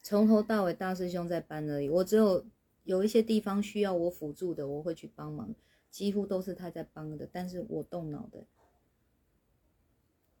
[0.00, 1.88] 从头到尾，大师兄在搬而已。
[1.88, 2.46] 我只有
[2.84, 5.52] 有一些地方需要我辅助的，我会去帮忙。
[5.94, 8.44] 几乎都是他在帮的，但是我动脑的。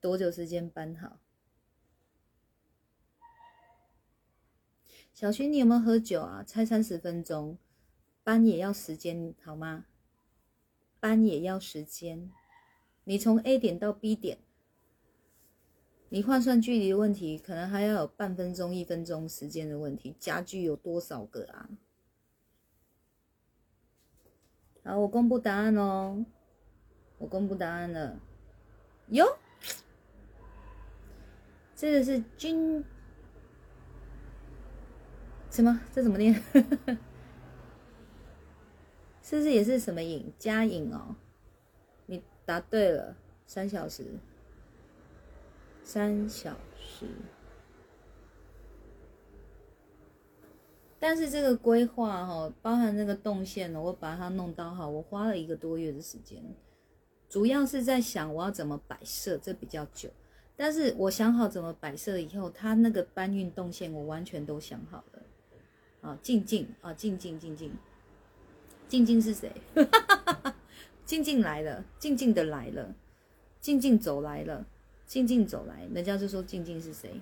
[0.00, 1.20] 多久时间搬好？
[5.12, 6.42] 小薰，你有没有喝酒啊？
[6.42, 7.56] 才三十分钟，
[8.24, 9.86] 搬也要时间，好吗？
[10.98, 12.32] 搬也要时间。
[13.04, 14.38] 你从 A 点到 B 点。
[16.08, 20.16] 你换算距离的问题，可能还要有半分钟、一分钟时间的问题。
[20.18, 21.70] 家具有多少个啊？
[24.84, 26.24] 好，我公布答案哦。
[27.16, 28.20] 我公布答案了。
[29.08, 29.38] 哟，
[31.74, 32.84] 这个是君
[35.50, 35.80] 什么？
[35.92, 36.34] 这怎么念？
[39.22, 40.30] 是不是也是什么影？
[40.38, 41.16] 加影哦。
[42.04, 43.16] 你答对了，
[43.46, 44.04] 三小时。
[45.82, 47.06] 三小时，
[51.06, 56.42] 但是这个规划哈，包含那个动线呢，我把它弄到好，我花了一个多月的时间，
[57.28, 60.08] 主要是在想我要怎么摆设，这比较久。
[60.56, 65.22] 但是我想好怎么摆设以后，它那个搬运动线我完全都想好了。
[66.00, 67.70] 啊，静静啊，静静静静，
[68.88, 69.52] 静静是谁？
[71.04, 72.94] 静静来了，静静的来了，
[73.60, 74.64] 静静走来了。
[75.06, 77.20] 静静走来，人家就说静静是谁？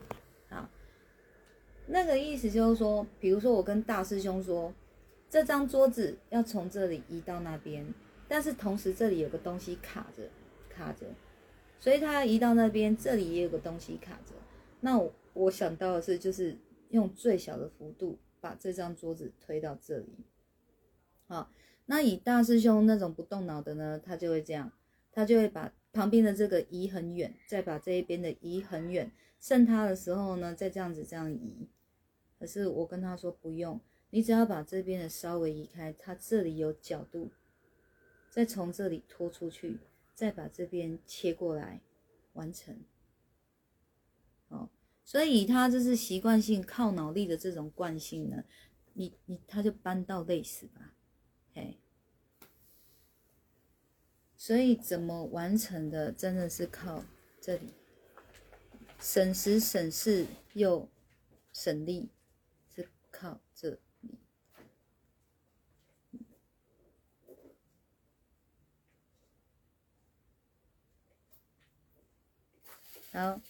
[1.87, 4.72] 那个意思就是说，比如说我跟大师兄说，
[5.28, 7.87] 这张桌子要从这里移到那边，
[8.28, 10.22] 但是同时这里有个东西卡着，
[10.68, 11.07] 卡着，
[11.78, 14.35] 所以他移到那边，这里也有个东西卡着。
[14.80, 16.57] 那我我想到的是，就是
[16.91, 20.24] 用最小的幅度把这张桌子推到这里。
[21.26, 21.51] 好，
[21.87, 24.72] 那以大师兄那种不动脑的呢，他就会这样，
[25.12, 25.72] 他就会把。
[25.95, 31.68] 旁边的这个移很远，再把这一边的移很远，剩他的时候呢，再这样子这样移。
[32.43, 33.80] 可是我跟他说不用，
[34.11, 37.30] 你只要把这边的稍微移开，它这里有角度，
[38.30, 39.78] 再从这里拖出去，
[40.12, 41.80] 再把这边切过来，
[42.32, 42.76] 完成。
[44.49, 44.68] 哦，
[45.05, 48.43] 所以他就是习惯性靠脑力的这种惯性呢，
[48.95, 50.97] 你你他就搬到累死吧，
[51.55, 51.78] 嘿。
[54.36, 57.05] 所以怎么完成的，真的是靠
[57.40, 57.72] 这里，
[58.99, 60.88] 省时省事又
[61.53, 62.11] 省力，
[63.63, 63.79] 这里。
[73.13, 73.41] 好，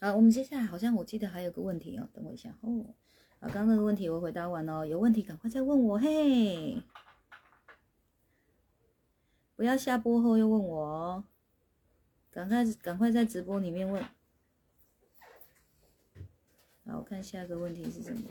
[0.00, 2.94] 好，我们接下来好像我记得还有个问题哦，等我一下哦。
[3.40, 6.80] 好，刚刚那个问题我回答完了，有问题赶快再问我，嘿。
[9.56, 11.24] 不要下播后又问我哦，
[12.30, 14.04] 赶快赶快在直播里面问。
[16.86, 18.22] 好，我看下一个问题是什么。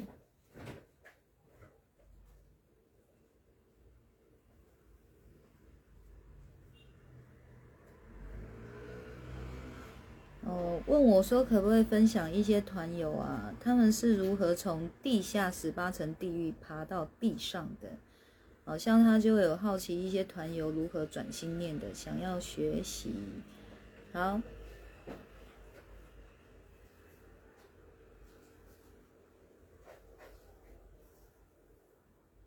[10.44, 17.90] 哦，问我说可不可以分享一些团友啊，他们是如何从地下十八层地狱爬到地上的？
[18.64, 23.14] 好像他就有好奇一些团友如何转心念的，想要学习。
[24.14, 24.42] 好，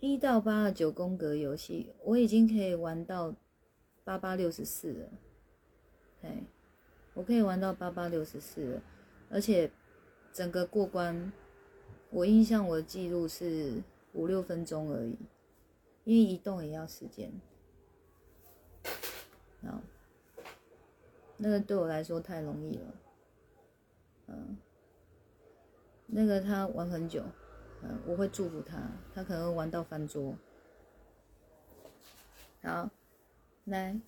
[0.04, 3.34] 一到八的九宫格游戏，我已经可以玩到
[4.04, 5.08] 八八六十四了。
[6.20, 6.30] 对，
[7.14, 8.82] 我可以玩到八八六十四了，
[9.30, 9.70] 而且
[10.30, 11.32] 整个过关，
[12.10, 13.82] 我印象我的记录是
[14.12, 15.16] 五六分钟而已。
[16.04, 17.32] 因为移动也要时间，
[19.62, 19.80] 啊，
[21.38, 22.94] 那个对我来说太容易了，
[24.26, 24.58] 嗯，
[26.08, 27.24] 那个他玩很久，
[28.06, 30.36] 我会祝福他，他可能玩到翻桌。
[32.62, 32.90] 好，
[33.64, 34.00] 来，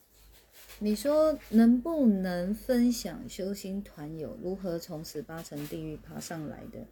[0.79, 6.87] 你说能不能分享修心团友如何从十八层地狱爬上来的？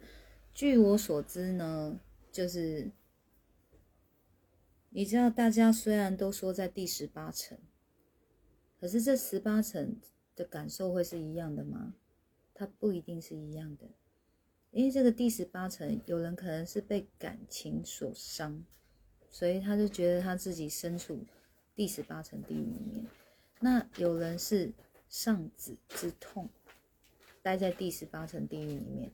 [0.53, 1.99] 据我所知呢，
[2.31, 2.91] 就是。
[4.97, 7.57] 你知道，大家虽然都说在第十八层，
[8.79, 9.99] 可是这十八层
[10.37, 11.95] 的感受会是一样的吗？
[12.53, 13.89] 它不一定是一样的，
[14.75, 18.61] 因为这个第十八层，有人可能是被感情所伤，
[19.31, 21.25] 所以他就觉得他自己身处
[21.73, 23.05] 第十八层地狱里面；
[23.61, 24.73] 那有人是
[25.07, 26.49] 丧子之痛，
[27.41, 29.11] 待在第十八层地狱里面；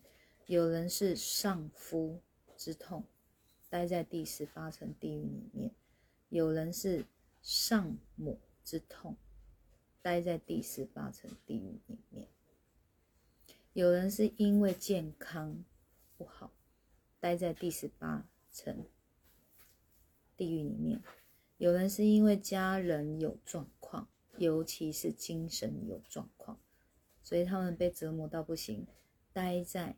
[0.47, 2.19] 有人是丧夫
[2.57, 3.05] 之痛。
[3.69, 5.71] 待在第十八层地狱里面，
[6.29, 7.05] 有人是
[7.43, 9.13] 丧母之痛；
[10.01, 12.27] 待在第十八层地狱里面，
[13.73, 15.63] 有人是因为健康
[16.17, 16.51] 不好，
[17.21, 18.85] 待在第十八层
[20.35, 20.99] 地狱里面；
[21.57, 26.59] 有人是因为家人有状况，尤其是精神有状况，
[27.23, 28.85] 所以他们被折磨到不行，
[29.31, 29.95] 待在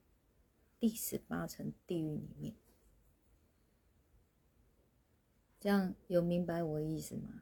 [0.80, 2.53] 第十八层地狱里面。
[5.59, 7.41] 这样有明白我的意思吗？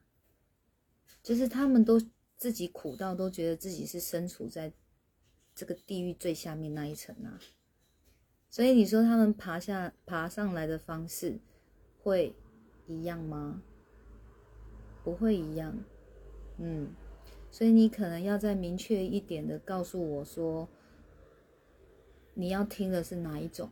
[1.22, 2.00] 就是他们都
[2.38, 4.72] 自己苦到都觉得自己是身处在
[5.54, 7.39] 这个地狱最下面那一层啊，
[8.49, 11.39] 所以你说他们爬下爬上来的方式
[12.02, 12.36] 会
[12.88, 13.62] 一样吗？
[15.04, 15.78] 不会一样，
[16.58, 16.89] 嗯，
[17.49, 20.68] 所以你可能要再明确一点的告诉我说，
[22.34, 23.70] 你要听的是哪一种？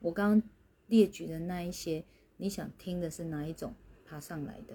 [0.00, 0.50] 我刚刚
[0.86, 2.04] 列举的那一些。
[2.38, 3.74] 你想听的是哪一种
[4.04, 4.74] 爬上来的？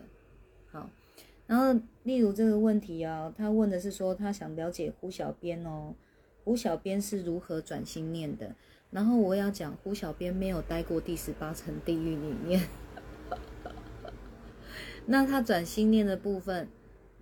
[0.71, 0.89] 好，
[1.47, 5.93] 然后例如这个问题啊，他问的是说他想了解胡小编哦，
[6.43, 8.55] 胡小编是如何转心念的？
[8.89, 12.67] 然后我要讲胡小编没有待过第十八层地狱里面，
[15.05, 16.67] 那他转心念的部分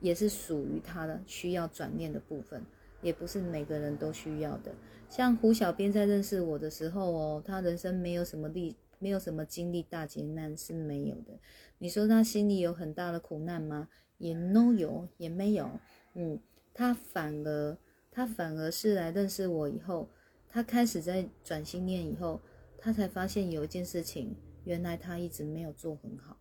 [0.01, 2.63] 也是属于他的需要转念的部分，
[3.01, 4.71] 也不是每个人都需要的。
[5.09, 8.75] 像胡小编在认识我的时候哦，他人生没有什么历。
[9.01, 11.39] 没有什么经历大劫难是没有的。
[11.77, 13.87] 你说他心里有很大的苦难吗？
[14.19, 15.79] 也 no 有，也没有。
[16.13, 16.39] 嗯，
[16.71, 17.75] 他反而
[18.11, 20.11] 他反而是来认识我以后，
[20.47, 22.39] 他开始在转心念以后，
[22.77, 26.39] 他才发现有一件事情，原来他一直没有做很好。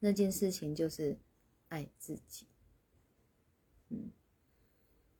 [0.00, 1.16] 那件事情就是
[1.68, 2.48] 爱自己。
[3.90, 4.10] 嗯，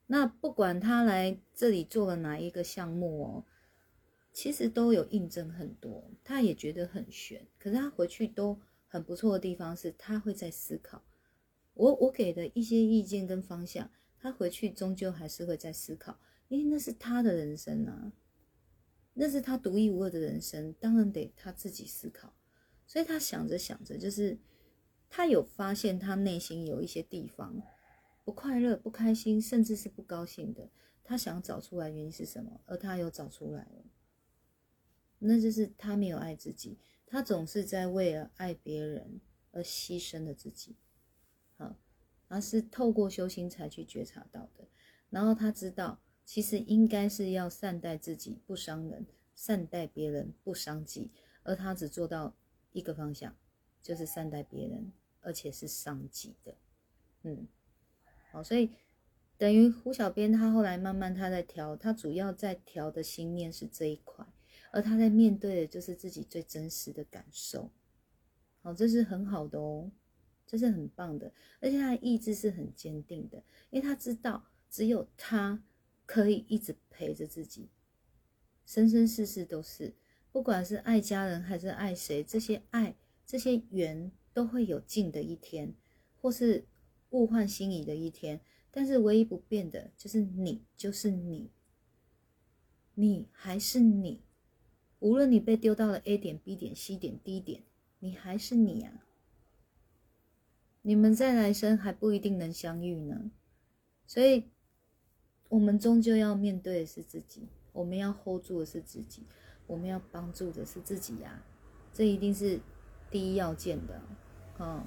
[0.09, 3.45] 那不管他来这里做了哪一个项目哦。
[4.37, 7.47] 其实都有印证很多，他也觉得很悬。
[7.57, 8.61] 可是他回去都
[8.95, 11.05] 很不错的地方是，他会在思考。
[11.73, 13.91] 我我给的一些意见跟方向，
[14.21, 18.13] 他回去终究还是会在思考，因为那是他的人生啊，
[19.15, 22.37] 那是他独一无二的人生，当然得他自己思考。
[22.87, 24.39] 所以他想着想着，就是
[25.11, 27.61] 他有发现他内心有一些地方
[28.23, 30.71] 不快乐、不开心，甚至是不高兴的。
[31.03, 33.85] 他想找出来原因是什么，而他有找出来了，
[35.19, 36.79] 那就是他没有爱自己，
[37.15, 39.21] 他总是在为了爱别人
[39.53, 40.75] 而牺牲了自己。
[41.57, 41.77] 好。
[42.27, 44.67] 而是透过修心才去觉察到的，
[45.11, 49.05] 然后他知道，其实应该是要善待自己，不伤人；
[49.37, 51.13] 善待别人，不伤己。
[51.45, 52.35] 而他只做到
[52.73, 53.37] 一个方向，
[53.81, 54.91] 就是善待别人，
[55.21, 56.57] 而且是伤己的。
[57.23, 57.47] 嗯，
[58.33, 58.73] 好，所以
[59.37, 64.27] 等于胡小编他后来慢慢他在调，他主要在调的心念是这一块，
[64.75, 67.71] 而他在面对的就是自己最真实的感受。
[68.61, 69.91] 好，这是很好的哦。
[70.47, 75.65] 这是很棒的，而且他的意志是很坚定的，因为他知道只有他
[76.05, 77.71] 可以一直陪着自己，
[78.67, 79.95] 生生世世都是，
[80.31, 82.95] 不管是爱家人还是爱谁，这些爱
[83.25, 85.75] 这些缘都会有尽的一天，
[86.21, 86.67] 或是
[87.11, 91.51] 物换星移的一天，但是唯一不变的就是你，就是你，
[92.95, 94.21] 你还是你，
[95.05, 97.63] 无论你被丢到了 A 点、B 点、C 点、D 点，
[97.99, 99.05] 你还是你啊。
[100.81, 103.31] 你们再来生还不一定能相遇呢，
[104.07, 104.45] 所以，
[105.51, 109.25] 我们终究要面对的是自己，我们要 hold 住的是自己，
[109.67, 111.45] 我们要帮助的是自己呀，
[111.93, 112.59] 这一定是
[113.11, 114.01] 第一要件的，
[114.59, 114.87] 嗯。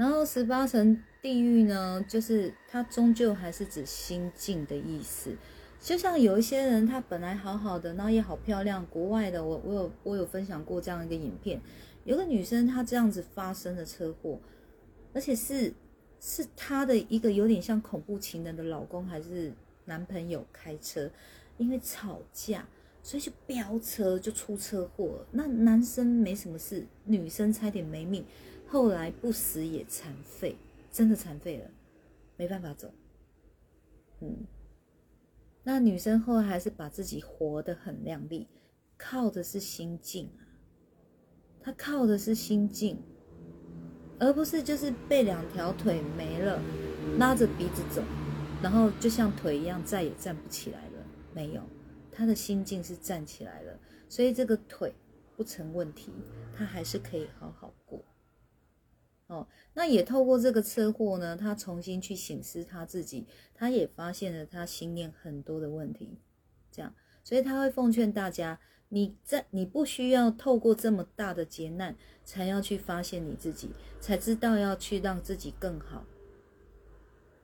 [0.00, 5.36] 然后十八层地狱呢，就是它终究还是指心境的意思。
[5.78, 8.86] 就像有一些人，他本来好好的，然后也好漂亮。
[8.86, 11.60] 国外的，我我有我有分享过这样一个影片，
[12.04, 14.40] 有个女生她这样子发生了车祸，
[15.12, 15.70] 而且是
[16.18, 19.52] 是她的一个有点像恐怖情人的老公还是
[19.84, 21.10] 男朋友开车，
[21.58, 22.66] 因为吵架，
[23.02, 25.26] 所以就飙车就出车祸。
[25.32, 28.24] 那男生没什么事，女生差点没命，
[28.70, 30.54] 后来不死也残废，
[30.92, 31.68] 真的残废了，
[32.36, 32.88] 没办法走，
[34.20, 34.46] 嗯。
[35.64, 38.46] 那女生后来还是把自己活得很靓丽，
[38.96, 40.46] 靠的是心境啊，
[41.60, 42.96] 她靠的是心境，
[44.20, 46.62] 而不是就是被两条腿没了，
[47.18, 48.00] 拉着鼻子走，
[48.62, 51.04] 然后就像腿一样再也站不起来了。
[51.34, 51.62] 没有，
[52.12, 53.76] 她的心境是站起来了，
[54.08, 54.94] 所以这个腿
[55.36, 56.12] 不成问题，
[56.56, 57.74] 她还是可以好好。
[59.30, 66.18] 哦，那也透过这个车祸呢，他重新去醒思他自己，他也发现了他心念很多的问题，
[66.72, 68.58] 这样，所以他会奉劝大家，
[68.88, 73.70] 你在你不需要透过这么大的劫难，才要去发现你自己，
[74.00, 76.04] 才知道要去让自己更好。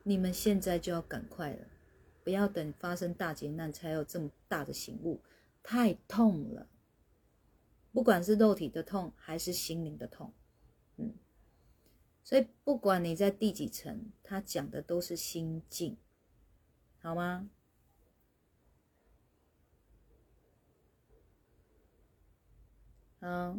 [0.02, 1.68] 你们现在就要赶快了，
[2.24, 5.20] 不要等发生大劫难才有这么大的醒悟，
[5.62, 6.66] 太痛了，
[7.92, 10.32] 不管是肉体的痛还是心灵的痛，
[12.26, 15.96] 所以不管你在第几层，他讲的都是心境，
[16.98, 17.48] 好吗？
[23.20, 23.56] 好。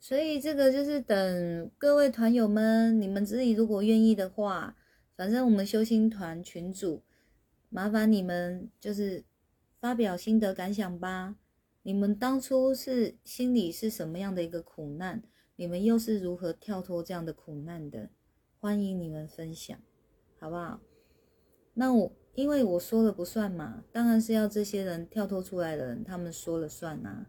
[0.00, 4.74] 所以这个就是等各位团友们，你们自己如果愿意的话，
[5.14, 7.02] 反正我们修心团群主。
[7.68, 9.24] 麻烦你们就是
[9.80, 11.36] 发表心得感想吧。
[11.82, 15.22] 你们当初是心里是什么样的一个苦难？
[15.56, 18.10] 你们又是如何跳脱这样的苦难的？
[18.58, 19.78] 欢迎你们分享，
[20.38, 20.80] 好不好？
[21.74, 27.26] 那我因为我说了不算嘛，当然是要这些人跳脱出来的人，他们说了算呐。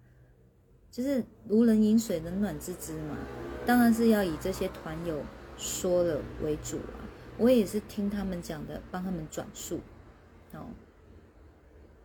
[0.90, 3.18] 就是如人饮水，冷暖自知嘛。
[3.66, 5.22] 当然是要以这些团友
[5.58, 7.08] 说了为主啊。
[7.38, 9.80] 我也是听他们讲的，帮他们转述。
[10.54, 10.68] 哦，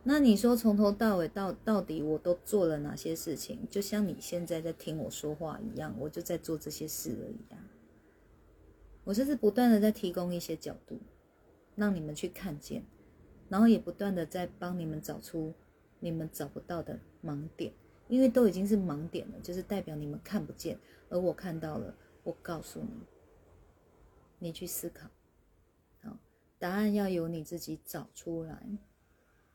[0.03, 3.59] 那你说从头到尾到到底我都做了哪些事情？
[3.69, 7.57] 就像你现在在听我说话一样，我就在做这些事而已啊。
[9.05, 10.97] 我就是不断的在提供一些角度，
[11.75, 12.83] 让你们去看见，
[13.49, 15.53] 然后也不断的在帮你们找出
[15.99, 17.73] 你们找不到的盲点，
[18.07, 20.77] 因为都已经是盲点了，就是代表你们看不见，
[21.09, 22.87] 而我看到了，我告诉你，
[24.39, 25.07] 你去思考。
[26.63, 28.65] 答案要由你自己找出来，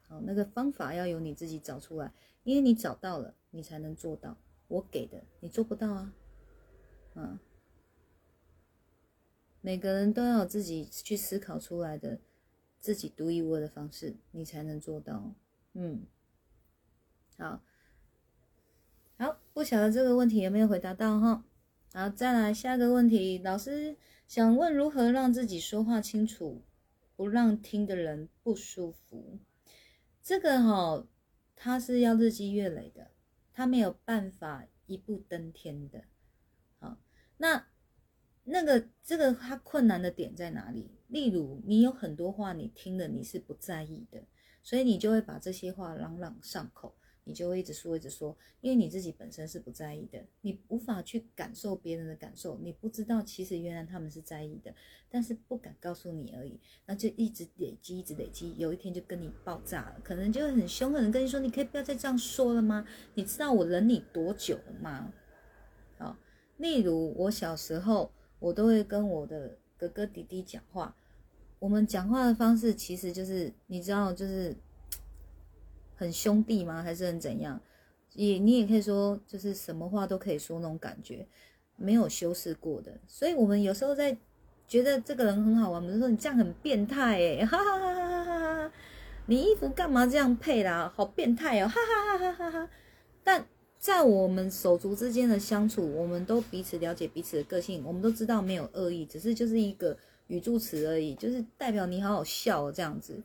[0.09, 2.13] 好，那个方法要由你自己找出来，
[2.45, 4.37] 因为你找到了，你才能做到。
[4.67, 6.13] 我给的，你做不到啊，
[7.15, 7.39] 嗯，
[9.63, 12.21] 每个人都要自己去思考出来的
[12.79, 15.33] 自己独一无二的方式，你才能做到。
[15.73, 16.03] 嗯，
[17.39, 17.63] 好，
[19.17, 21.43] 好，不晓得这个问题有没有回答到哈？
[21.95, 23.97] 好，再来下个问题，老师
[24.27, 26.61] 想问如何让自己说话清楚，
[27.19, 29.41] 不让听的人不舒服？
[30.23, 31.05] 这个哈，
[31.57, 33.11] 他是要日积月累的，
[33.53, 36.05] 他没有办法一步登天的。
[36.79, 37.01] 好，
[37.39, 37.67] 那
[38.45, 40.93] 那个这个他困难的点在哪里？
[41.09, 44.23] 例如，你有很多话你听了你是不在意的，
[44.63, 46.97] 所以你就会把这些话朗朗上口，
[47.29, 54.75] 你就会一直说一直说，因为你自己本身是不在意的，你无法去感受别人的感受，你不知道其实原来他们是在意的，
[55.11, 62.87] 但是不敢告诉你而已，那就一直累积，一直累积，有一天就跟你爆炸了，可能就会很凶狠的跟你说，你可以不要再这样说了吗？
[63.13, 65.13] 你知道我忍你多久了吗？
[65.99, 66.19] 啊，
[66.57, 70.97] 例如我小时候，我都会跟我的哥哥弟弟讲话。
[71.59, 74.57] 我们讲话的方式其实就是，你知道，就是
[75.99, 76.83] 很兄弟吗？
[76.83, 77.61] 还是很怎样？
[78.15, 81.27] 也你也可以说，就是什么话都可以说那种感觉，
[81.77, 82.93] 没有修饰过的。
[83.07, 84.17] 所以我们有时候在
[84.67, 88.73] 觉得这个人很好玩，我们就说你这样很变态哎，哈哈哈哈哈哈！
[89.27, 90.91] 你衣服干嘛这样配啦？
[90.95, 92.71] 好变态哦，哈哈哈哈哈哈！
[93.23, 93.47] 但
[93.79, 99.97] 在我们手足之间的相处，我们都彼此了解彼此的个性，我们都知道没有恶意，只是就是一个。
[100.29, 103.19] 语助词而已，就是代表你好好笑这样子。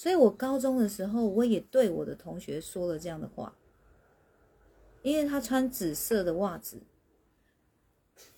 [0.00, 3.54] 所以我高中的时候，我也对我的同学说了这样的话，
[5.02, 6.80] 因为他穿紫色的袜子。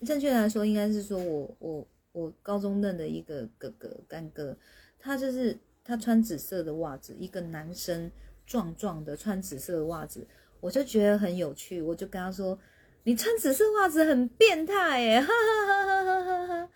[0.05, 4.57] 正确来说，应该是说我我我高中认的一个哥哥干哥，
[4.99, 8.11] 他就是他穿紫色的袜子，一个男生
[8.45, 10.27] 壮壮的穿紫色的袜子，
[10.59, 12.59] 我就觉得很有趣，我就跟他说
[13.03, 16.69] ：“你穿紫色袜子很变态耶！”哈哈哈哈哈哈。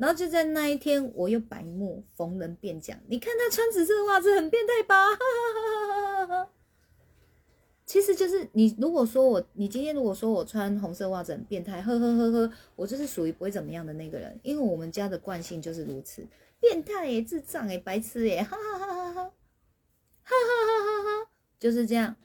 [0.00, 2.98] 然后就在那一天，我又白目，逢人便讲。
[3.06, 4.96] 你看他穿紫色的袜子很变态吧？
[7.84, 16.26] 其实就是你如果说我，你今天如果说我穿红色袜子很变态，呵呵呵呵，我就是属于不会怎么样的那个人，因为我们家的惯性就是如此，
[16.58, 19.24] 变态诶，智障诶，白痴诶，哈哈哈哈哈，哈
[20.24, 22.16] 哈哈哈哈，就是这样，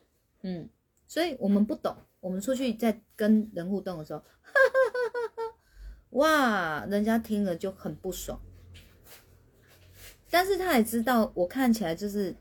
[0.44, 0.70] 嗯，
[1.10, 4.85] 所以我们不懂，我们出去在跟人互动的时候，哈哈。
[6.16, 8.40] 哇，人家听了就很不爽，
[10.30, 12.34] 但是他也知道我看起来就是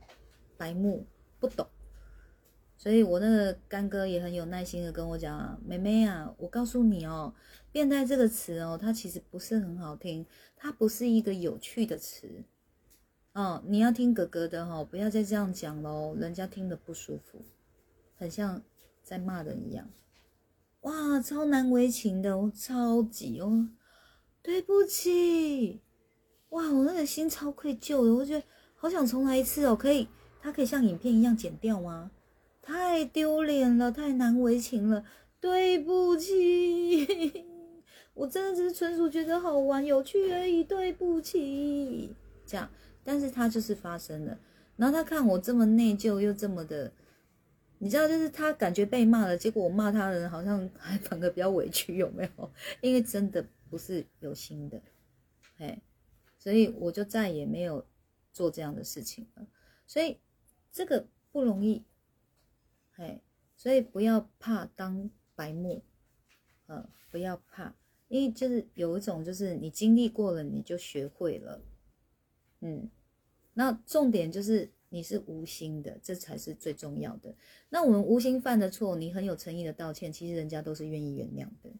[0.56, 1.04] 白目
[1.40, 1.66] 不懂，
[2.76, 7.34] 所以我那个干哥也很有耐心的跟我讲啊，妹妹啊，我告诉你哦，
[7.72, 10.24] 变态这个词哦，它其实不是很好听，
[10.56, 12.44] 它不是一个有趣的词，
[13.32, 17.44] 哦，你要听哥哥的哈，不要再这样讲喽，人家听得不舒服，
[18.14, 18.62] 很像
[19.02, 19.90] 在骂人一样。
[20.84, 23.68] 哇，超难为情的，我超级哦，
[24.42, 25.80] 对不起，
[26.50, 28.42] 哇，我那个心超愧疚的，我觉得
[28.74, 30.06] 好想重来一次哦，可以，
[30.42, 32.10] 它可以像影片一样剪掉吗？
[32.60, 35.02] 太丢脸了，太难为情了，
[35.40, 37.46] 对不起，
[38.12, 42.14] 我真的只是纯属觉得好玩有趣而已，对不起，
[42.44, 42.68] 这样，
[43.02, 44.38] 但是它就是发生了，
[44.76, 46.92] 然后他看我这么内疚又这么的。
[47.84, 52.50] 你知道，就是他感觉被骂了，结果我骂他的人好像还反而比较委屈，有没有？
[52.80, 54.80] 因为真的不是有心的，
[55.58, 55.82] 哎，
[56.38, 57.86] 所以我就再也没有
[58.32, 59.46] 做这样的事情了。
[59.86, 60.18] 所以
[60.72, 61.84] 这个不容易，
[62.96, 63.20] 哎，
[63.54, 65.84] 所以不要怕当白目，
[66.68, 67.76] 嗯，不要怕，
[68.08, 71.60] 因为就是有一种，就是你经历过了，你就学会了，
[72.60, 72.90] 嗯，
[73.52, 74.72] 那重点就是。
[74.94, 77.34] 你是无心的，这才是最重要的。
[77.68, 81.74] 那我们无心犯的错，你很有诚意的道歉，其实人家都是愿意原谅的。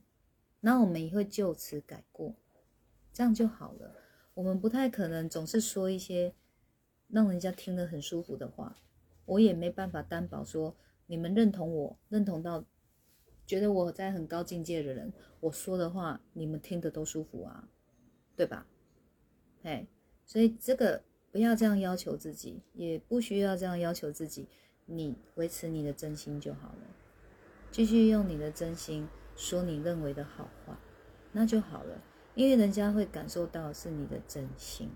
[0.59, 2.35] 那我们也会就此改过，
[3.13, 3.95] 这样就好了。
[4.35, 6.35] 我们不太可能总是说一些
[7.07, 8.77] 让人家听得很舒服的话，
[9.27, 10.75] 我也没办法担保说
[11.07, 12.65] 你们认同我，认同到
[13.47, 17.69] 觉得我在很高境界的人，我说的话你们听得都舒服啊，
[18.35, 18.67] 对吧？
[19.63, 19.87] 哎，
[20.27, 21.05] 所以这个。
[21.35, 24.47] 不要这样要求自己，也不需要这样要求自己。
[24.87, 26.87] 你维持你的真心就好了，
[27.73, 30.79] 继续用你的真心说你认为的好话，
[31.33, 32.01] 那就好了。
[32.37, 34.89] 因为人家会感受到是你的真心，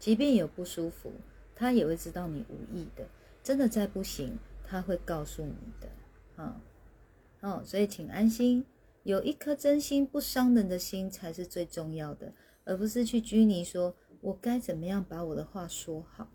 [0.00, 1.12] 即便有不舒服，
[1.54, 3.06] 他也会知道你无意的。
[3.44, 5.88] 真的再不行，他会告诉你的。
[6.42, 6.60] 啊，
[7.42, 8.66] 哦，所以请安心，
[9.04, 12.32] 有一颗真心不伤人的心才是最重要的，
[12.64, 13.94] 而不是去拘泥说。
[14.24, 16.26] 我该怎么样把我的话说好？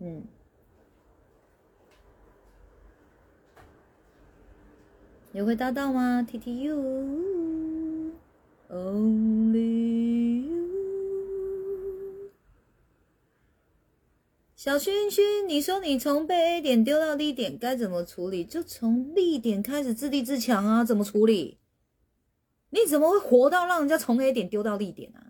[0.00, 0.24] 嗯，
[5.30, 8.08] 有回答到吗？T T U，Only
[10.48, 10.58] You。
[14.56, 18.44] 小勋勋，你说你从被 A 点丢到 B 点该怎么处理？
[18.44, 20.82] 就从 B 点开始自立自强啊！
[20.82, 21.58] 怎么处理？
[22.70, 25.27] 你怎么会活到让人家从 A 点丢到 B 点啊？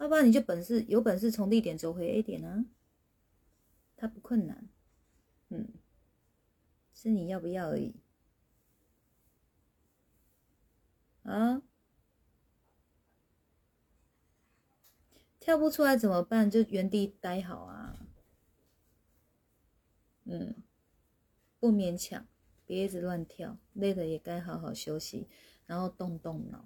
[0.00, 2.64] 要不然你就本事有本事从 D 点走回 A 点啊？
[3.96, 4.66] 它不困难，
[5.50, 5.74] 嗯，
[6.94, 7.94] 是你要不要而已。
[11.22, 11.62] 啊？
[15.38, 16.50] 跳不出来怎么办？
[16.50, 18.06] 就原地待好啊。
[20.24, 20.62] 嗯，
[21.58, 22.26] 不勉强，
[22.64, 25.28] 别一直乱跳，累了也该好好休息，
[25.66, 26.64] 然后动动脑，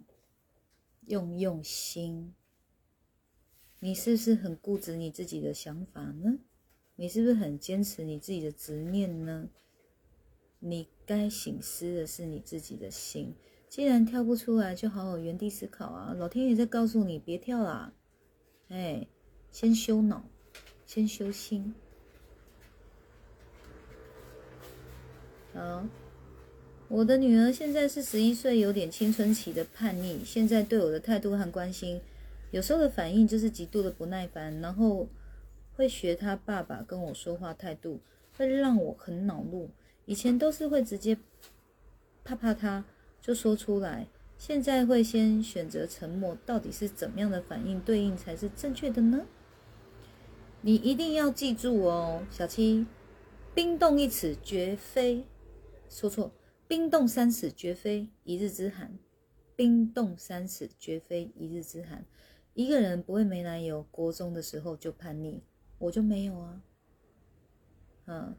[1.06, 2.32] 用用心。
[3.84, 6.38] 你是不是很固执你自己的想法呢？
[6.96, 9.50] 你是不是很坚持你自己的执念呢？
[10.58, 13.34] 你该醒思的是你自己的心。
[13.68, 16.14] 既然跳不出来，就好好原地思考啊！
[16.14, 17.92] 老天爷在告诉你，别跳啦。
[18.68, 19.06] 哎，
[19.50, 20.24] 先修脑，
[20.86, 21.74] 先修心。
[25.52, 25.86] 好，
[26.88, 30.24] 我的女儿现在是十一岁，有点青春期的叛逆。
[30.24, 32.00] 现在对我的态度和关心，
[32.54, 35.08] 有时候的反应就是极度的不耐烦，然后
[35.72, 38.00] 会学他爸爸跟我说话态度，
[38.36, 39.68] 会让我很恼怒。
[40.04, 41.18] 以前都是会直接
[42.22, 42.84] 怕怕他
[43.20, 44.06] 就说出来。
[44.38, 49.26] 现在会先选择沉默，到底是怎么样的反应对应才是正确的呢？
[50.60, 52.86] 你一定要记住哦，小七，
[53.52, 55.24] 冰冻一尺绝非
[55.88, 56.30] 说错，
[56.68, 58.96] 冰冻三尺绝非一日之寒，
[59.56, 62.04] 冰冻三尺绝非一日之寒。
[62.54, 65.42] 一个人不会没男友，国中的时候就叛逆，
[65.78, 66.62] 我就没有啊，
[68.06, 68.36] 嗯。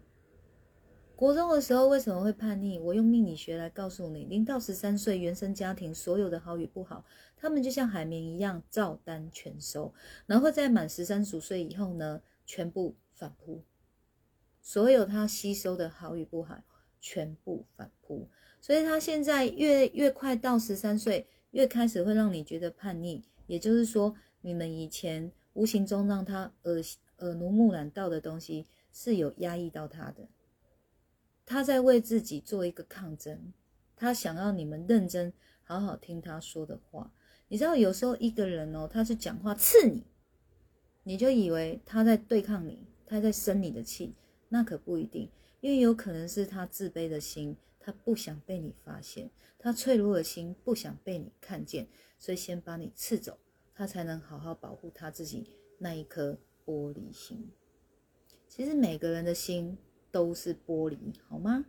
[1.17, 2.77] 国中的时候为什么会叛逆？
[2.77, 7.05] 我用命理学来告诉你：零到十三岁，原生家庭所有的好与不好，
[7.37, 9.93] 他们就像海绵一样照单全收，
[10.25, 13.63] 然后在满十三十岁以后呢，全部反扑，
[14.61, 16.61] 所有他吸收的好与不好，
[16.99, 18.27] 全部反扑。
[18.59, 26.81] 所以他现在越越快到十三岁，越开始会让你觉得叛逆，也就是说，你们以前无形中让他耳
[27.19, 30.27] 耳濡目染到的东西，是有压抑到他的。
[31.45, 33.53] 他在为自己做一个抗争，
[33.95, 35.31] 他想要你们认真
[35.63, 37.13] 好好听他说的话。
[37.47, 40.03] 你知道，有时候一个人哦，他是讲话刺你，
[41.03, 44.15] 你就以为他在对抗你，他在生你的气，
[44.49, 45.29] 那可不一定，
[45.61, 47.55] 因为有可能是他自卑的心，
[47.85, 49.29] 他不想被你发现，
[49.59, 53.37] 他脆弱的心不想被你看见，所以先把你刺走，
[53.75, 57.51] 他才能好好保护他自己那一颗玻璃心。
[58.47, 59.77] 其实每个人的心。
[60.11, 61.65] 都是玻璃，好吗？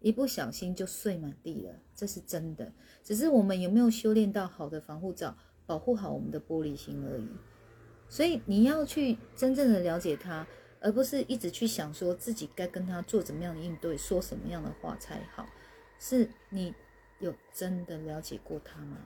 [0.00, 2.72] 一不小心就碎满地了，这是真的。
[3.04, 7.28] 只是我们有没有修炼到好的防护罩，保护好我们的玻璃心而已。
[8.08, 10.44] 所以你要去真正的了解他，
[10.80, 15.46] 而不是一直去想说自己该跟他做怎么样的应对，说什么样的话才好。
[15.98, 16.74] 是你
[17.20, 18.98] 有真的了解过他吗？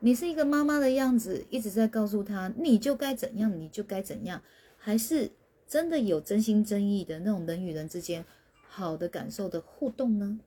[0.00, 4.42] 你是一个妈妈的样子，一直在告诉他你就该怎样，你就该怎样，
[4.76, 5.32] 还是？
[5.70, 8.24] 真的有真心真意的那种人与人之间
[8.66, 10.40] 好的感受的互动呢？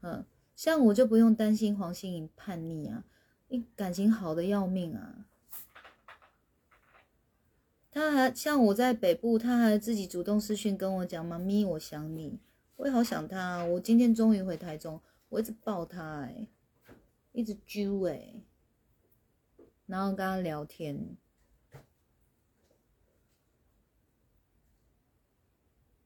[0.00, 0.26] 嗯，
[0.56, 3.04] 像我就不用担心黄心颖叛逆啊，
[3.46, 5.26] 你感情好的要命啊。
[7.94, 12.40] 他还像我在北部，他还自己主动私讯跟我讲：“妈咪，我想你，
[12.74, 16.48] 我也好想他。”我今天终于回台中，我一直抱他，哎，
[17.30, 18.42] 一直揪哎，
[19.86, 21.16] 然后跟他聊天。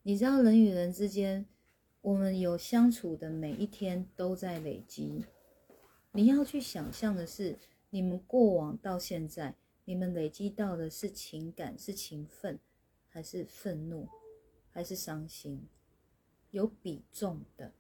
[0.03, 1.47] 你知道人与人之间，
[2.03, 5.25] 我们有相处的每一天都在累积。
[6.13, 7.57] 你要去想象的是，
[7.89, 9.55] 你们过往到现在，
[9.89, 12.59] 你们累积到的是情感，是情分，
[13.09, 14.07] 还是愤怒，
[14.71, 15.67] 还是伤心？
[16.51, 17.73] 有比重的，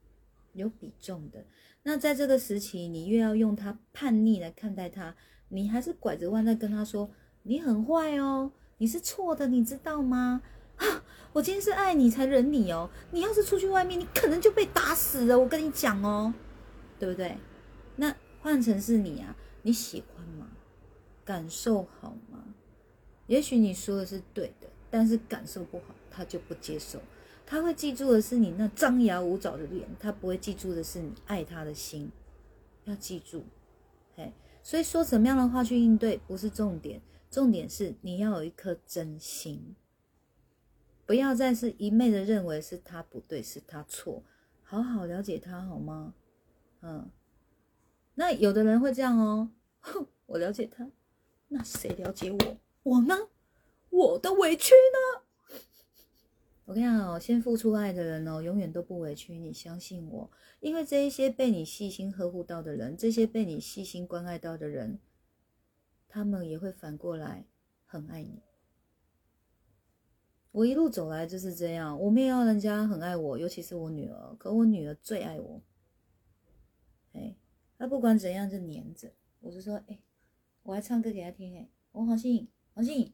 [0.55, 1.45] 有比重的。
[1.83, 5.15] 那在这个时期，你越要用他叛逆来看待他，
[5.51, 7.11] 你还是拐着弯在跟他说
[7.45, 10.41] ：“你很坏哦，你是错的，你知道吗？”
[10.81, 11.05] 啊！
[11.35, 15.39] 我今天是爱你才忍你哦，你要是出去外面，你可能就被打死了。
[15.39, 16.33] 我跟你讲哦，
[16.99, 17.37] 对不对？
[17.97, 20.53] 那换成是你啊，你喜欢吗？
[21.29, 22.43] 感受好吗？
[23.27, 26.99] 也许你说的是对的，但是感受不好，他就不接受。
[27.45, 32.11] 他会记住的是你那张牙舞爪的脸，他不会记住的是你爱他的心。
[32.85, 33.45] 要记住，
[34.17, 39.77] 嘿，所以说什么样的话去应对不是重点，重点是你要有一颗真心。
[41.05, 44.23] 不要再是一昧的认为是他不对，是他错，
[44.63, 46.15] 好好了解他好吗？
[46.81, 47.11] 嗯，
[48.15, 49.51] 那有的人会这样哦，
[49.81, 50.91] 哼，我了解他，
[51.49, 52.57] 那谁了解我？
[52.83, 53.15] 我呢？
[53.91, 55.23] 我的委屈呢？
[56.67, 59.39] 我跟你讲哦，先付出爱的人哦，永远都不委屈。
[59.39, 60.31] 你相信我，
[60.61, 64.99] 因为这一些被你细心呵护到的人，这些被你细心关爱到的人，
[66.07, 67.47] 他们也会反过来
[67.87, 68.43] 很爱你。
[70.53, 75.63] 我一路走来就是这样，我没有要人家很爱我，尤其是我女儿，可我女儿最爱我。
[77.13, 77.35] 哎，
[77.79, 79.99] 她不管怎样就黏着，我就说，哎，
[80.63, 83.13] 我还唱歌给他听，哎，我好信，好信。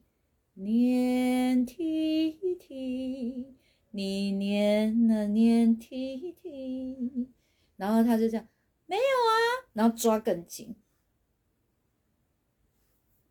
[0.57, 3.55] 黏 T T，
[3.91, 7.29] 你黏啊黏梯梯
[7.75, 8.47] 然后他就这样，
[8.85, 10.73] 没有啊，然后抓更紧。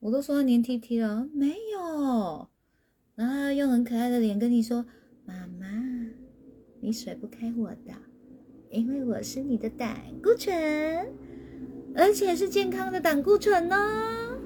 [0.00, 2.50] 我都说黏梯梯了，没有，
[3.14, 4.84] 然后用很可爱的脸跟你说，
[5.24, 5.66] 妈妈，
[6.82, 7.94] 你甩不开我的，
[8.68, 10.52] 因为我是你的胆固醇，
[11.94, 14.36] 而且是健康的胆固醇哦。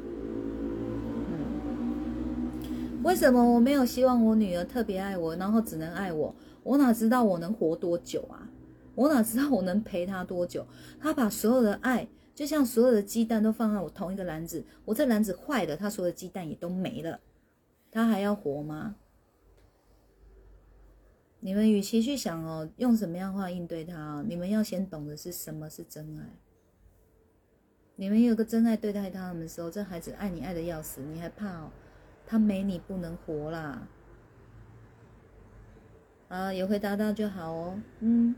[3.03, 6.34] 为什么我没有希望我女儿特别爱我，然后只能爱我？
[6.62, 8.51] 我哪知道我能活多久啊？
[8.94, 10.66] 我哪知道我能陪她多久？
[11.01, 17.20] 她把所有的爱，就像所有的鸡蛋都放在我同一个篮子，我这篮子坏了，她所有的鸡蛋也都没了，
[17.90, 18.96] 她还要活吗？
[21.40, 26.28] 你们与其去想哦，用什么样话应对她，你们要先懂的是什么是真爱。
[28.01, 31.70] 你们有个真爱对待他们的时候，这孩子爱你爱的要死，你还怕哦？
[32.24, 33.88] 他没你不能活啦！
[36.28, 37.80] 啊，有回答到就好哦。
[37.99, 38.36] 嗯，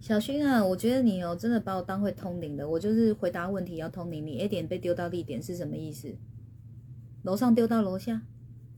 [0.00, 2.68] 小薰啊，我觉得你哦，真的把我当会通灵的。
[2.68, 6.14] 我就是回答问题要通灵，你 A 点被丢到 B 点是什么意思？
[7.22, 8.20] 楼上丢到楼下，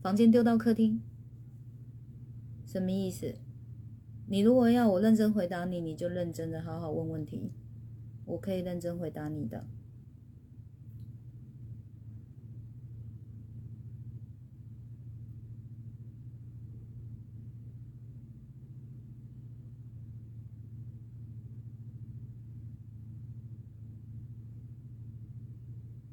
[0.01, 1.01] 房间丢到客厅，
[2.67, 3.33] 什么意思？
[4.27, 7.53] 你如果要我认真回答你，你就认真的好好问问题，
[8.25, 9.65] 我可以认真回答你的。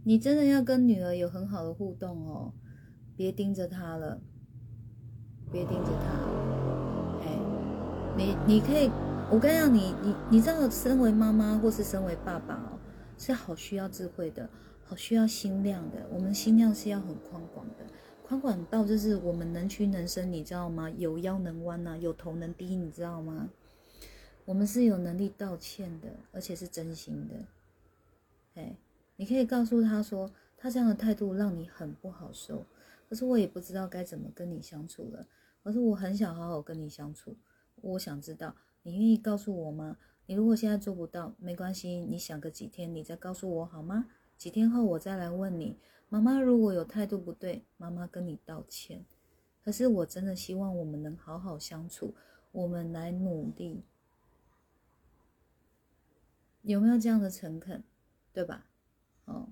[0.06, 2.52] 你真的要跟女儿有很好的互动哦，
[3.16, 4.20] 别盯着她了，
[5.50, 6.03] 别盯着她。
[8.16, 8.88] 你你可以，
[9.28, 12.78] 我跟你讲，你你你知道，身为妈妈或是身为爸爸哦，
[13.18, 14.48] 是好需要智慧的，
[14.84, 16.06] 好需要心量的。
[16.12, 17.84] 我们心量是要很宽广的，
[18.22, 20.88] 宽广到就是我们能屈能伸，你知道吗？
[20.90, 23.50] 有腰能弯呐，有头能低，你知道吗？
[24.44, 27.34] 我们是有能力道歉的，而且是真心的。
[28.54, 28.76] 哎，
[29.16, 32.64] 你可以告诉他说，他这样的态度让你很不好受，
[33.08, 35.26] 可是我也不知道该怎么跟你相处了。
[35.64, 37.34] 可是我很想好好跟你相处。
[37.84, 39.98] 我想知道，你愿意告诉我吗？
[40.26, 44.06] 你如果现在做不到，没关系，你想个几天，你再告诉我好吗？
[44.38, 45.78] 几天后我再来问你。
[46.08, 49.04] 妈妈如果有态度不对，妈妈跟你道歉。
[49.62, 52.14] 可是我真的希望我们能好好相处，
[52.52, 53.82] 我们来努力。
[56.62, 57.84] 有没有这样的诚恳？
[58.32, 58.66] 对吧？
[59.26, 59.48] 哦。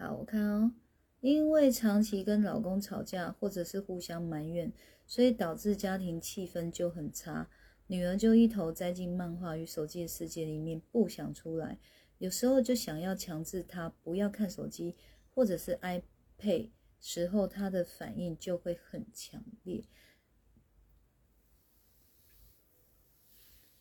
[0.00, 0.72] 好，我看哦，
[1.20, 4.72] 因为长期跟老公吵架，或者是互相埋怨，
[5.08, 7.50] 所以导致家庭气氛就很差。
[7.88, 11.80] 女儿就一头栽进漫画与手机的世界里面，不想出来。
[12.18, 14.94] 有时候就想要强制她不要看手机，
[15.34, 16.70] 或者是 iPad
[17.00, 19.82] 时候，她的反应就会很强烈。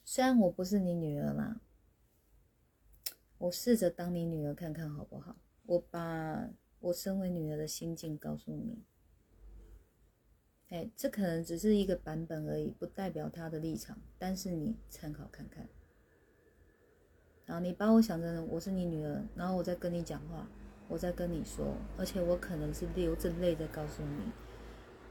[0.04, 1.62] 虽然我不是你女儿啦，
[3.38, 5.36] 我试着当你女儿看看好不好？
[5.68, 6.50] 我把
[6.80, 8.84] 我身为女儿的心境告诉你，
[10.70, 15.68] 哎，这可能只是一个版本而已，不代表他的立场，但是你参考看看。
[17.46, 20.48] 然后你把我想成我是你女儿，然后我再跟你讲话，
[20.88, 24.32] 我再跟你说，而且我可能是流着泪在告诉你，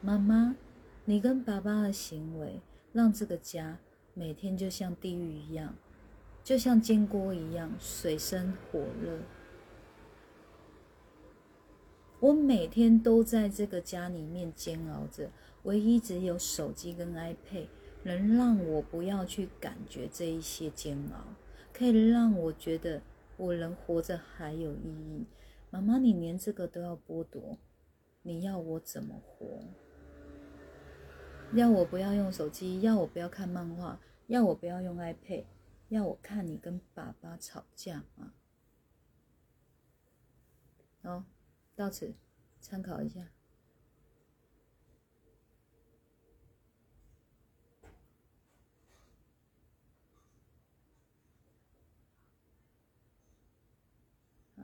[0.00, 0.56] 妈妈，
[1.04, 2.60] 你跟爸爸的行为
[2.92, 3.78] 让这个家
[4.14, 5.76] 每天就像地狱一样，
[6.42, 9.18] 就像煎锅一样，水深火热。
[12.20, 15.30] 我每天都在这个家里面煎熬着，
[15.64, 17.68] 唯一只有手机跟 iPad
[18.02, 21.24] 能让我不要去感觉这一些煎熬，
[21.72, 23.02] 可以让我觉得
[23.36, 25.26] 我能活着还有意义。
[25.70, 27.58] 妈妈，你连这个都要剥夺，
[28.22, 29.60] 你要我怎么活？
[31.52, 35.44] 要我不要用手机，要我不要看漫画，要我不要用 iPad，
[35.90, 38.32] 要我看你跟爸爸吵架吗？
[41.02, 41.24] 哦，
[41.76, 42.14] 到此
[42.60, 43.20] 参考一下。
[54.56, 54.62] 好，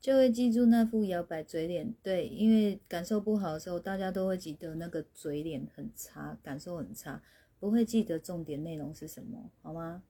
[0.00, 1.94] 就会记住那副摇摆嘴脸。
[2.02, 7.22] 对，因为感受不好的时候，大家都会记得那个嘴脸很差，感受很差，
[7.60, 10.02] 不会记得重点内容是什么，好吗？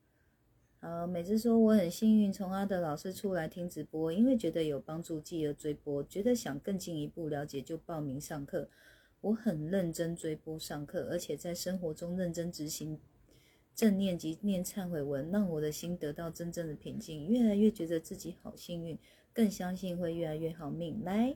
[0.81, 8.69] 好，每次说我很幸运从阿德老师出来听直播，因为觉得有帮助，继而追播，觉得想更进一步了解就报名上课。
[9.19, 12.97] 我很认真追播上课，而且在生活中认真执行
[13.75, 18.97] 正念及念忏悔文，让我的心得到真正的平静，越来越觉得自己好幸运，
[19.33, 21.03] 更相信会越来越好命。
[21.03, 21.35] 来，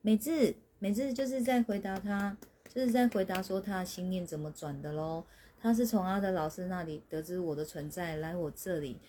[0.00, 2.38] 美智，美智就是在回答他，
[2.72, 5.24] 就是在回答说他的心念怎么转的喽。
[5.66, 9.00] 他是从阿德老师那里得知我的存在，来我这里，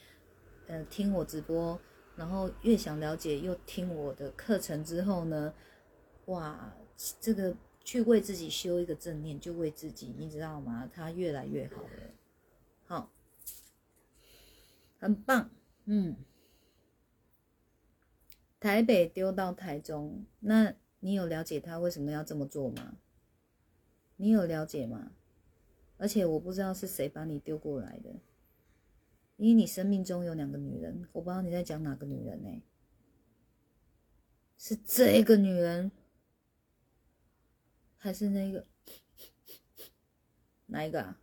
[0.66, 1.80] 呃，听我直播，
[2.16, 5.54] 然后越想了解，又听我的课程之后呢，
[6.26, 6.76] 哇，
[7.22, 10.90] 这个去为自己修一个正念，就为自己，你知道吗？
[10.92, 11.90] 他越来越好了，
[12.88, 13.12] 好，
[14.98, 15.52] 很棒，
[15.86, 16.16] 嗯，
[18.60, 22.96] 台北丢到台中，那你有了解他为什么要这么做吗？
[24.16, 25.12] 你有了解吗？
[25.98, 28.16] 而且我不知道是谁把你丢过来的，
[29.38, 32.64] 因为你生命中有两个女人，我不知道你在讲哪个女人呢？
[34.58, 35.92] 是这个女人，
[37.98, 38.66] 还是那个？
[40.68, 41.22] 哪一个啊？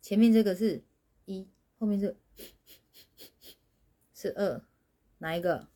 [0.00, 0.82] 前面这个是
[1.24, 1.48] 一，
[1.78, 2.16] 后面这
[4.14, 4.62] 是二，
[5.18, 5.68] 哪一个？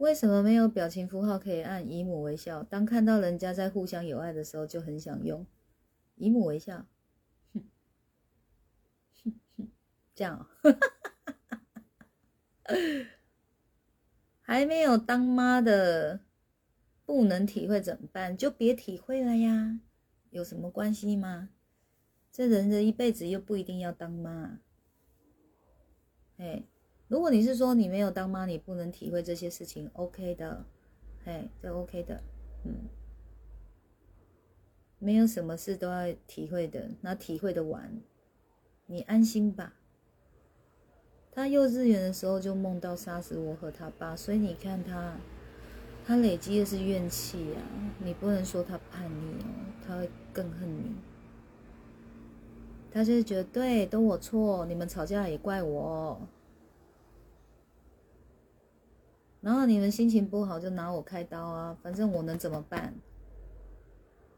[0.00, 2.62] 为什么没有表情符号可以按姨母微笑？
[2.62, 5.46] 当看到人家在互相有爱的时候，就很想用
[6.14, 6.86] 姨母微笑。
[7.52, 7.62] 哼，
[10.14, 10.48] 这样，
[14.40, 16.20] 还没有当妈的
[17.04, 18.34] 不能体会怎么办？
[18.34, 19.80] 就别体会了呀，
[20.30, 21.50] 有什么关系吗？
[22.32, 24.60] 这人的一辈子又不一定要当妈，
[26.38, 26.69] 哎。
[27.10, 30.64] 如果你是说你没有当妈，你不能体会这些事情，OK 的，
[31.24, 32.22] 嘿，这 OK 的，
[32.64, 32.72] 嗯，
[35.00, 38.00] 没有什么事都要体会的，那体会的完，
[38.86, 39.74] 你安心吧。
[41.32, 45.16] 他幼稚园的时候就梦到杀死我和他爸，所以你看他，
[46.06, 47.58] 他累积的是怨气啊，
[47.98, 49.46] 你不能说他叛逆哦，
[49.84, 50.94] 他会更恨你。
[52.92, 56.20] 他就是觉得对，都我错，你们吵架也怪我。
[59.40, 62.94] 然后你们心情不好就拿我开刀啊，反正我能怎么办？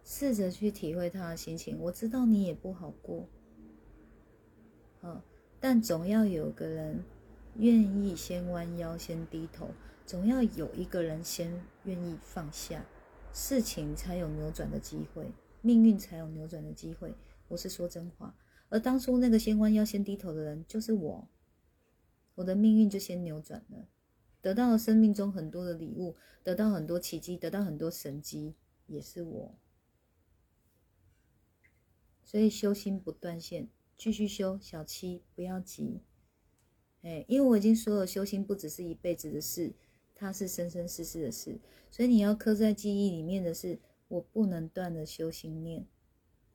[0.04, 3.28] 试着去体会他的心情，我知道你也不好过，
[5.02, 5.20] 嗯，
[5.60, 7.04] 但总要有个人
[7.56, 9.68] 愿意先弯腰、先低头，
[10.04, 11.52] 总要有一个人先
[11.84, 12.84] 愿意放下，
[13.32, 15.30] 事情才有扭转的机会，
[15.60, 17.14] 命运才有扭转的机会。
[17.46, 18.34] 我是说真话，
[18.70, 21.28] 而当初那个先弯腰、先低头的人就是我，
[22.34, 23.86] 我的命运就先扭转了。
[24.42, 28.54] 得到了生命中很多的礼物，得到很多奇迹，得到很多神迹，
[28.86, 29.54] 也是我。
[32.24, 34.58] 所以修心不断线，继续修。
[34.60, 36.00] 小七不要急，
[37.02, 39.74] 哎，因为我已经说了，修心不只是一辈子的事，
[40.14, 41.60] 它是生生世世的事。
[41.90, 43.78] 所以你要刻在记忆里面的是，
[44.08, 45.86] 我不能断的修心念。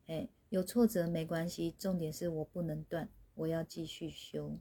[0.08, 4.58] 哎，有挫折没关系，重点是我不能断，我要继续修。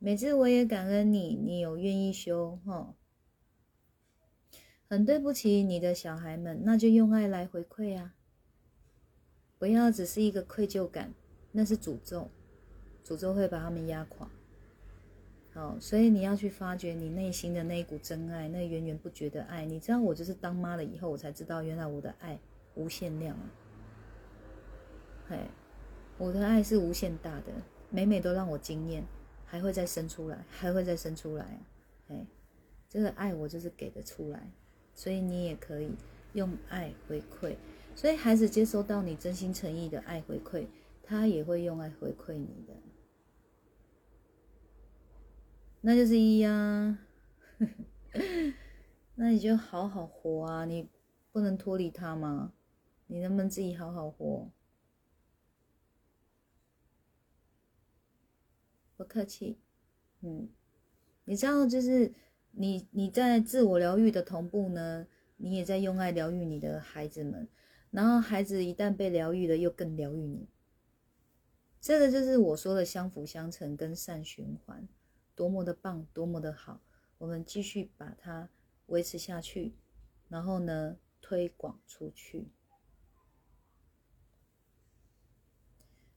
[0.00, 2.94] 每次我也感恩你，你有愿意修哈，
[4.88, 8.14] 很对不起你的小孩们，那就用爱来回馈啊！
[9.58, 11.12] 不要只是一个愧疚感，
[11.50, 12.30] 那是诅咒，
[13.04, 14.30] 诅咒会把他们压垮。
[15.52, 19.64] 好，所以你要去发掘你内心的那一股真爱，那源源不绝的爱。
[19.64, 22.38] 你知道我就是当妈了以后，我才知道原来我的爱
[22.76, 23.50] 无限量啊！
[25.28, 25.38] 嘿，
[26.18, 27.46] 我的爱是无限大的，
[27.90, 29.02] 每每都让我惊艳。
[29.50, 31.60] 还会再生出来，还会再生出来啊！
[32.08, 32.26] 哎，
[32.88, 34.50] 这个爱我就是给的出来，
[34.94, 35.90] 所以你也可以
[36.34, 37.56] 用爱回馈。
[37.96, 40.66] 所以孩子接收到你真心诚意的爱回馈，
[41.02, 42.74] 他也会用爱回馈你的。
[45.80, 46.98] 那就是一呀，
[49.16, 50.64] 那你就好好活啊！
[50.64, 50.88] 你
[51.32, 52.52] 不能脱离他吗？
[53.06, 54.50] 你能不能自己好好活？
[58.98, 59.60] 不客气，
[60.22, 60.48] 嗯，
[61.24, 62.12] 你知道，就是
[62.50, 67.48] 你你在自我疗愈的同步呢，你也在用爱疗愈你的孩子们，
[67.92, 70.48] 然后孩子一旦被疗愈了，又更疗愈你。
[71.80, 74.88] 这个就是我说的相辅相成跟善循环，
[75.36, 76.82] 多么的棒，多么的好。
[77.18, 78.50] 我们继续把它
[78.86, 79.76] 维持下去，
[80.28, 82.48] 然后呢，推广出去。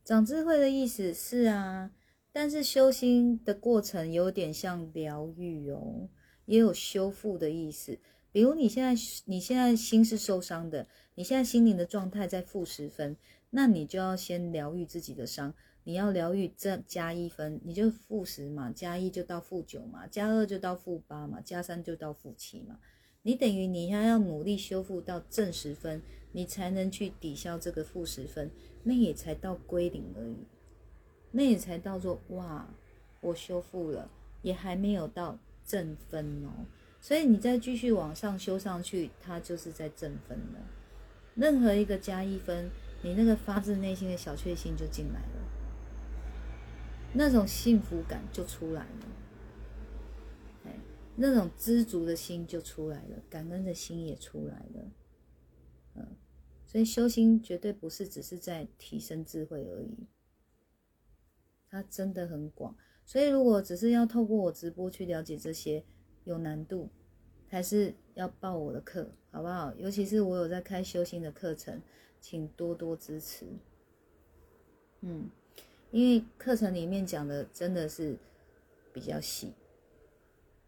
[0.04, 1.92] 长智慧的意思是啊，
[2.34, 6.08] 但是修心的过程有点像疗愈哦，
[6.46, 8.00] 也有修复的意思。
[8.32, 8.94] 比如你现在
[9.26, 13.18] 你现在心是受伤的，你现在心灵的状态在负十分，
[13.50, 15.54] 那你就要先疗愈自己的伤。
[15.84, 22.80] 你要疗愈这加一分，你就负十嘛，加一就到负九嘛，加二就到负八嘛，加三就到负七嘛。
[23.24, 26.02] 你等于你要要努力修复到正十分，
[26.32, 28.52] 你才能去抵消这个负十分。
[28.84, 30.48] 那也才到归零而已，
[31.32, 32.68] 那也才到做哇，
[33.22, 34.10] 我修复了，
[34.42, 36.66] 也还没有到正分哦。
[37.00, 40.60] 所以你再继续往上修上去，它就是在正分了。
[41.36, 42.70] 任何一个加一分，
[43.02, 45.42] 你那个发自内心的小确幸就进来了，
[47.14, 49.06] 那种幸福感就出来了，
[50.66, 50.72] 哎，
[51.16, 54.92] 那种知足的心就出来了，感恩的心也出来了，
[55.96, 56.06] 嗯。
[56.66, 60.08] 所以修心绝对不是只是在提升智慧而已，
[61.72, 62.76] 它真的很广。
[63.06, 65.84] 所以如果只是要透过我直播去了解这些，
[66.26, 66.90] 有难度，
[67.48, 69.74] 还是要报我的课，好不好？
[69.76, 71.82] 尤其是我有在开修心的课程，
[72.20, 73.48] 请多多支持。
[75.00, 75.30] 嗯，
[75.92, 78.18] 因为课程里面讲的真的是
[78.94, 79.54] 比较细。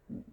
[0.08, 0.24] 嗯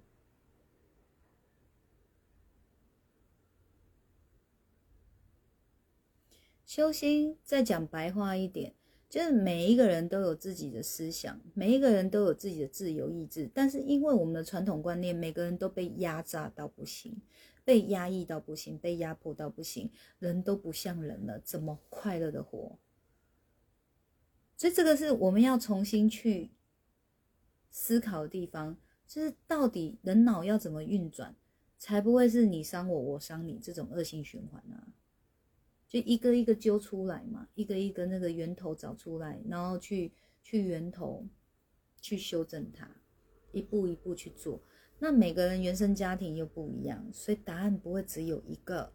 [6.65, 8.73] 修心再讲白话一点，
[9.11, 13.51] 就是每一个人都有自己的思想，每一个人都有自己的自由意志。
[13.53, 17.21] 但是因为我们的传统观念，每个人都被压榨到不行，
[17.65, 22.79] 被压抑到不行，被压迫到不行，人都不像人了，怎么快乐的活？
[24.55, 26.51] 所以这个是我们要重新去
[27.69, 31.35] 思考的地方，就是到底人脑要怎么运转，
[31.77, 34.87] 才不会是你伤我，我伤你这种恶性循环呢？
[35.91, 41.27] 就一个一个揪出来嘛，一个一个那个源头找出来，然后去去源头
[41.99, 42.89] 去修正它，
[43.51, 44.63] 一步一步去做。
[44.99, 48.93] 那每个人原生家庭又不一样，所以答案不会只有一个。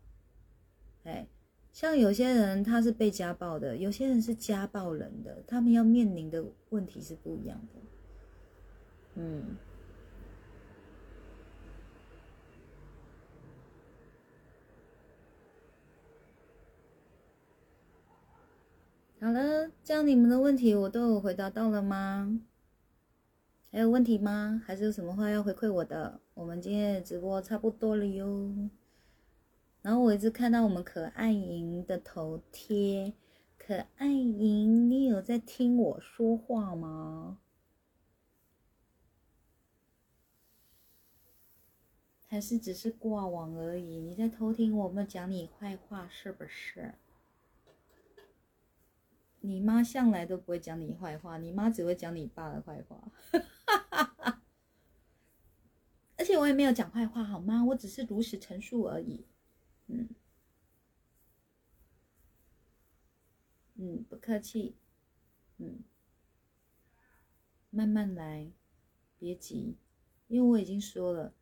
[1.03, 1.29] 哎，
[1.71, 7.81] 像有些人他是被家暴的，有些人是家暴人的，他们要面临的问题是不一样的。
[9.17, 9.45] 嗯。
[19.19, 22.39] 好了，这样你们的问题我都有回答到了吗？
[23.73, 24.63] 还有问题吗？
[24.67, 26.21] 还是有什么话要回馈我的？
[26.35, 28.53] 我们今天的直播差不多了哟。
[29.81, 33.15] 然后我一直看到我们可爱莹的头贴，
[33.57, 37.39] 可爱莹，你有在听我说话吗？
[42.27, 43.99] 还是只是挂网而已？
[43.99, 46.95] 你在偷听我们讲你坏话是不是？
[49.47, 53.13] 你妈向来都不会讲你坏话，你妈只会讲你爸的坏话。
[56.19, 57.65] 而且我也没有讲坏话，好吗？
[57.67, 59.25] 我只是如实陈述而已。
[59.87, 60.09] 嗯，
[63.77, 64.77] 嗯，不客气。
[65.59, 65.85] 嗯，
[67.71, 68.51] 慢慢来，
[69.17, 69.77] 别急，
[70.27, 71.33] 因为我已经说了，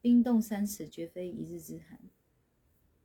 [0.00, 2.00] 冰冻三尺绝非一日之寒。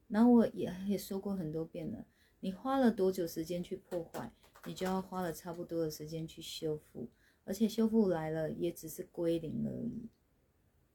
[0.07, 2.05] 然后我也也说过很多遍了。
[2.41, 4.31] 你花了多久时间去破坏，
[4.65, 7.07] 你就要花了差不多的时间去修复，
[7.45, 10.09] 而且修复来了也只是归零而已，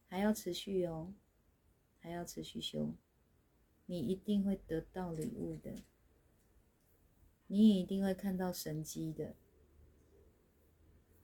[0.07, 1.13] 还要持续哦，
[1.99, 2.93] 还要持续修，
[3.85, 5.83] 你一定会得到礼物的，
[7.47, 9.33] 你也一定会看到神迹的，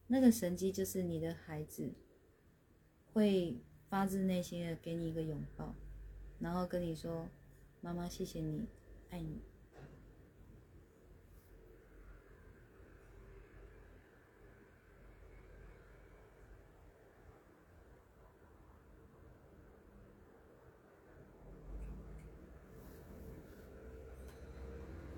[0.08, 1.94] 那个神迹就是你的孩子
[3.12, 3.60] 会
[3.90, 5.76] 发自内心的给你一个拥抱，
[6.40, 7.28] 然后跟你说
[7.82, 8.66] ：“妈妈，谢谢你，
[9.10, 9.42] 爱你。”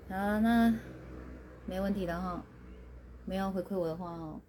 [0.08, 0.72] 好，那
[1.66, 2.46] 没问题的哈，
[3.26, 4.40] 没有回馈我的话哈，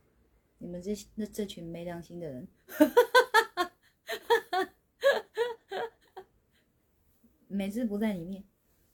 [0.59, 2.47] 你们这那这群没良心的人，
[7.49, 8.45] 每次不在里面，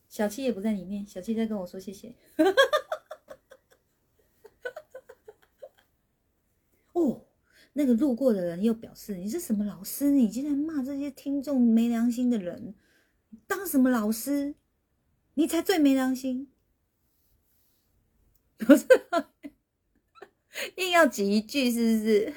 [0.09, 2.15] 小七也不在里面，小七在跟我说谢谢。
[6.93, 7.25] 哦，
[7.73, 10.13] 那个路过的人又表示你是什么老师？
[10.13, 12.77] 你竟然骂这些听众没良心的人，
[13.49, 14.55] 当什么老师？
[15.35, 16.53] 你才最没良心！
[18.59, 18.87] 不是，
[20.77, 22.35] 硬要挤一句，是不是？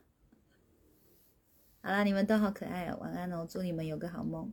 [1.82, 4.52] 好啦，你们都好可爱哦，晚安哦，祝你们有个好梦。